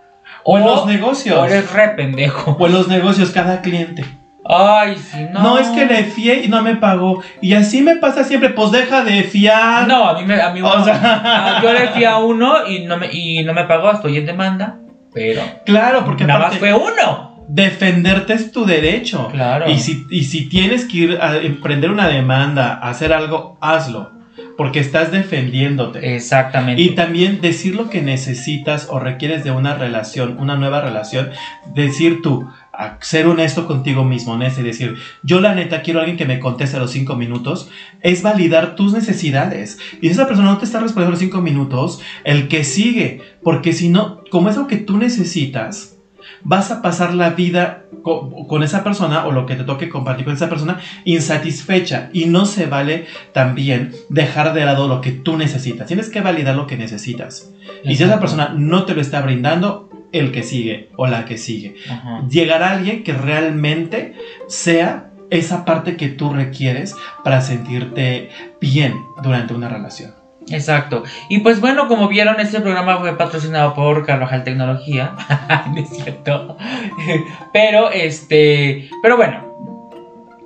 [0.44, 1.50] O en los o negocios.
[1.50, 2.56] eres re pendejo.
[2.58, 4.04] O en los negocios, cada cliente.
[4.48, 5.42] Ay, sí, no.
[5.42, 7.22] No, es que le fié y no me pagó.
[7.42, 8.50] Y así me pasa siempre.
[8.50, 9.86] Pues deja de fiar.
[9.86, 10.40] No, a mí me.
[10.40, 13.52] A mí O sea- Ah, yo le fui a uno y no, me, y no
[13.52, 14.78] me pagó, estoy en demanda.
[15.12, 15.42] Pero.
[15.66, 17.44] Claro, porque nada más fue uno.
[17.48, 19.28] defenderte es tu derecho.
[19.32, 19.70] Claro.
[19.70, 24.12] Y si, y si tienes que ir a emprender una demanda, a hacer algo, hazlo.
[24.56, 26.16] Porque estás defendiéndote.
[26.16, 26.82] Exactamente.
[26.82, 31.30] Y también decir lo que necesitas o requieres de una relación, una nueva relación.
[31.74, 34.94] Decir tú, a ser honesto contigo mismo, honesto y decir,
[35.24, 37.68] yo la neta quiero a alguien que me conteste a los cinco minutos,
[38.02, 39.78] es validar tus necesidades.
[40.00, 43.20] Y si esa persona no te está respondiendo a los cinco minutos, el que sigue,
[43.42, 45.96] porque si no, como es algo que tú necesitas,
[46.44, 50.24] vas a pasar la vida co- con, esa persona o lo que te toque compartir
[50.24, 55.36] con esa persona insatisfecha y no se vale también dejar de lado lo que tú
[55.36, 55.88] necesitas.
[55.88, 57.50] Tienes que validar lo que necesitas.
[57.82, 61.38] Y si esa persona no te lo está brindando, el que sigue o la que
[61.38, 61.76] sigue.
[61.90, 62.24] Ajá.
[62.28, 64.14] Llegará alguien que realmente
[64.48, 66.94] sea esa parte que tú requieres
[67.24, 68.30] para sentirte
[68.60, 70.14] bien durante una relación.
[70.50, 71.02] Exacto.
[71.28, 75.14] Y pues bueno, como vieron, este programa fue patrocinado por Carvajal Tecnología.
[75.74, 76.56] no es cierto.
[77.52, 78.88] pero este.
[79.02, 79.46] Pero bueno.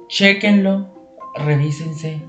[0.09, 0.89] Chequenlo.
[1.36, 2.22] Revísense.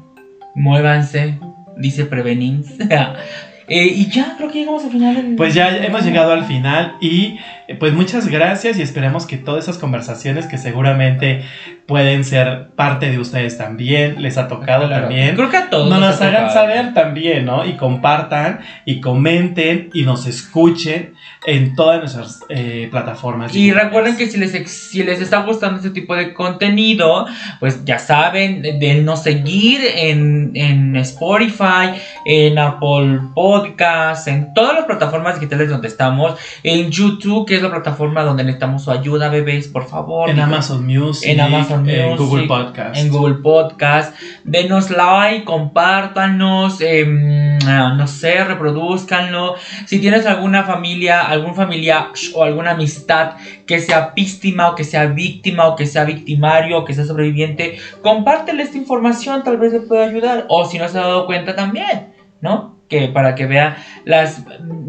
[0.56, 1.40] Muévanse.
[1.78, 2.74] Dice Prevenins.
[3.68, 5.16] Eh, y ya, creo que llegamos al final.
[5.16, 7.38] del- Pues ya hemos llegado al final y
[7.80, 11.44] pues muchas gracias y esperamos que todas esas conversaciones que seguramente
[11.86, 15.08] pueden ser parte de ustedes también, les ha tocado Claro.
[15.08, 15.36] también.
[15.36, 15.90] Creo que a todos.
[15.90, 16.54] No nos ha hagan tocado.
[16.54, 17.66] saber también, ¿no?
[17.66, 21.14] Y compartan y comenten y nos escuchen
[21.46, 23.54] en todas nuestras eh, plataformas.
[23.54, 23.84] Y digitales.
[23.86, 27.26] recuerden que si les, si les está gustando este tipo de contenido,
[27.60, 31.92] pues ya saben, de, nos seguir en, en Spotify,
[32.26, 37.70] en Apple Podcasts, en todas las plataformas digitales donde estamos, en YouTube, que es la
[37.70, 40.30] plataforma donde necesitamos su ayuda, bebés, por favor.
[40.30, 42.98] en Amazon Music, en Amazon en Music, Google Podcast.
[42.98, 44.16] en Google Podcast.
[44.44, 46.80] Denos like, compártanos,
[47.68, 49.56] ah, no sé, reproduzcanlo.
[49.86, 53.34] Si tienes alguna familia, algún familiar o alguna amistad
[53.66, 57.78] que sea víctima o que sea víctima o que sea victimario o que sea sobreviviente,
[58.02, 60.46] compártele esta información, tal vez le pueda ayudar.
[60.50, 62.73] O si no se ha dado cuenta también, ¿no?
[63.00, 64.44] Que para que vea las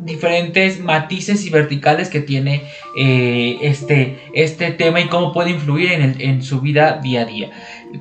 [0.05, 2.63] diferentes matices y verticales que tiene
[2.99, 7.25] eh, este, este tema y cómo puede influir en, el- en su vida día a
[7.25, 7.51] día.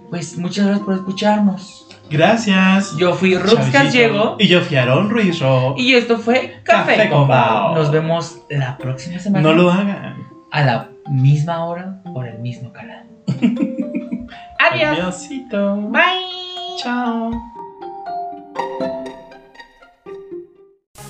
[0.09, 1.87] Pues muchas gracias por escucharnos.
[2.09, 2.95] Gracias.
[2.97, 3.71] Yo fui Rux.
[3.71, 5.75] Gallego Y yo fui Aarón Ruiz Ro.
[5.77, 7.27] y esto fue Café, Café con.
[7.27, 7.75] Bao.
[7.75, 10.17] Nos vemos la próxima semana No lo hagan.
[10.51, 13.05] a la misma hora por el mismo canal.
[14.59, 14.91] Adiós.
[14.99, 15.75] Adiósito.
[15.89, 16.01] Bye.
[16.77, 17.31] Chao.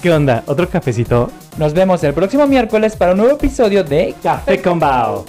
[0.04, 0.44] ¿Qué onda?
[0.48, 1.32] ¿Otro cafecito?
[1.58, 5.24] Nos vemos el próximo miércoles para un nuevo episodio de Café con Bao.